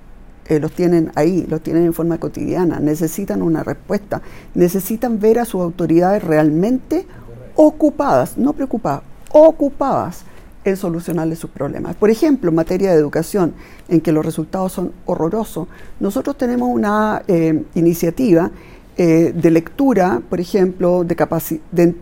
eh, 0.48 0.60
los 0.60 0.72
tienen 0.72 1.12
ahí, 1.15 1.44
los 1.50 1.62
tienen 1.62 1.86
en 1.86 1.94
forma 1.94 2.20
cotidiana, 2.20 2.80
necesitan 2.80 3.41
una 3.41 3.63
respuesta, 3.63 4.22
necesitan 4.54 5.20
ver 5.20 5.39
a 5.39 5.46
sus 5.46 5.62
autoridades 5.62 6.24
realmente 6.24 7.08
ocupadas, 7.56 8.38
no 8.38 8.54
preocupadas, 8.54 9.02
ocupadas 9.32 10.24
en 10.63 10.78
solucionarles 10.78 11.39
sus 11.39 11.50
problemas. 11.50 11.96
Por 11.96 12.12
ejemplo, 12.12 12.50
en 12.50 12.56
materia 12.56 12.91
de 12.91 12.98
educación, 12.98 13.54
en 13.89 14.02
que 14.02 14.12
los 14.12 14.24
resultados 14.24 14.72
son 14.72 14.91
horrorosos, 15.08 15.68
nosotros 16.00 16.38
tenemos 16.38 16.70
una 16.70 17.24
eh, 17.28 17.63
iniciativa 17.74 18.52
eh, 18.98 19.34
de 19.36 19.50
lectura, 19.50 20.22
por 20.30 20.39
ejemplo, 20.39 21.04
de, 21.04 21.15
de 21.72 21.96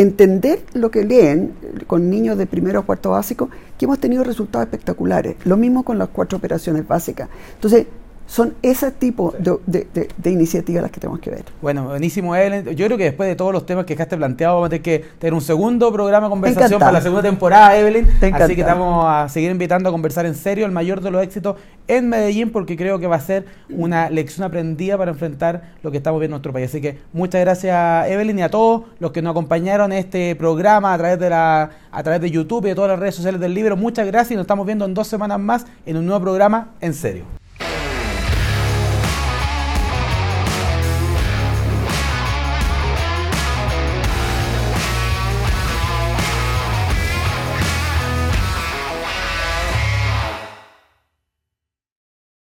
entender 0.00 0.60
lo 0.72 0.90
que 0.90 1.04
leen 1.04 1.52
con 1.86 2.08
niños 2.08 2.38
de 2.38 2.46
primero 2.46 2.78
a 2.78 2.86
cuarto 2.86 3.10
básico, 3.10 3.50
que 3.76 3.84
hemos 3.84 3.98
tenido 3.98 4.24
resultados 4.24 4.64
espectaculares. 4.64 5.36
Lo 5.44 5.58
mismo 5.58 5.82
con 5.82 5.98
las 5.98 6.08
cuatro 6.08 6.38
operaciones 6.38 6.88
básicas. 6.88 7.28
Entonces, 7.54 7.86
son 8.30 8.54
ese 8.62 8.92
tipo 8.92 9.34
de, 9.40 9.58
de, 9.66 10.30
iniciativas 10.30 10.82
las 10.82 10.92
que 10.92 11.00
tenemos 11.00 11.18
que 11.18 11.30
ver. 11.30 11.44
Bueno, 11.60 11.88
buenísimo, 11.88 12.36
Evelyn. 12.36 12.76
Yo 12.76 12.86
creo 12.86 12.96
que 12.96 13.02
después 13.02 13.28
de 13.28 13.34
todos 13.34 13.52
los 13.52 13.66
temas 13.66 13.86
que 13.86 13.94
dejaste 13.94 14.16
planteado, 14.16 14.54
vamos 14.54 14.68
a 14.68 14.70
tener 14.70 14.82
que 14.82 15.04
tener 15.18 15.34
un 15.34 15.40
segundo 15.40 15.92
programa 15.92 16.28
de 16.28 16.30
conversación 16.30 16.78
para 16.78 16.92
la 16.92 17.00
segunda 17.00 17.22
temporada, 17.22 17.76
Evelyn. 17.76 18.08
Así 18.32 18.54
que 18.54 18.60
estamos 18.60 19.04
a 19.04 19.28
seguir 19.28 19.50
invitando 19.50 19.88
a 19.88 19.92
conversar 19.92 20.26
en 20.26 20.36
serio 20.36 20.64
el 20.64 20.70
mayor 20.70 21.00
de 21.00 21.10
los 21.10 21.24
éxitos 21.24 21.56
en 21.88 22.08
Medellín, 22.08 22.52
porque 22.52 22.76
creo 22.76 23.00
que 23.00 23.08
va 23.08 23.16
a 23.16 23.20
ser 23.20 23.46
una 23.68 24.08
lección 24.10 24.46
aprendida 24.46 24.96
para 24.96 25.10
enfrentar 25.10 25.72
lo 25.82 25.90
que 25.90 25.96
estamos 25.96 26.20
viendo 26.20 26.36
en 26.36 26.38
nuestro 26.38 26.52
país. 26.52 26.70
Así 26.70 26.80
que 26.80 26.98
muchas 27.12 27.40
gracias, 27.40 28.08
Evelyn, 28.08 28.38
y 28.38 28.42
a 28.42 28.48
todos 28.48 28.82
los 29.00 29.10
que 29.10 29.22
nos 29.22 29.32
acompañaron 29.32 29.90
en 29.90 29.98
este 29.98 30.36
programa 30.36 30.94
a 30.94 30.98
través 30.98 31.18
de 31.18 31.30
la 31.30 31.70
a 31.90 32.02
través 32.04 32.20
de 32.20 32.30
YouTube 32.30 32.64
y 32.66 32.68
de 32.68 32.74
todas 32.76 32.90
las 32.90 33.00
redes 33.00 33.16
sociales 33.16 33.40
del 33.40 33.54
libro. 33.54 33.76
Muchas 33.76 34.06
gracias 34.06 34.30
y 34.30 34.34
nos 34.36 34.44
estamos 34.44 34.66
viendo 34.66 34.84
en 34.84 34.94
dos 34.94 35.08
semanas 35.08 35.40
más 35.40 35.66
en 35.84 35.96
un 35.96 36.06
nuevo 36.06 36.20
programa 36.20 36.68
en 36.80 36.94
serio. 36.94 37.39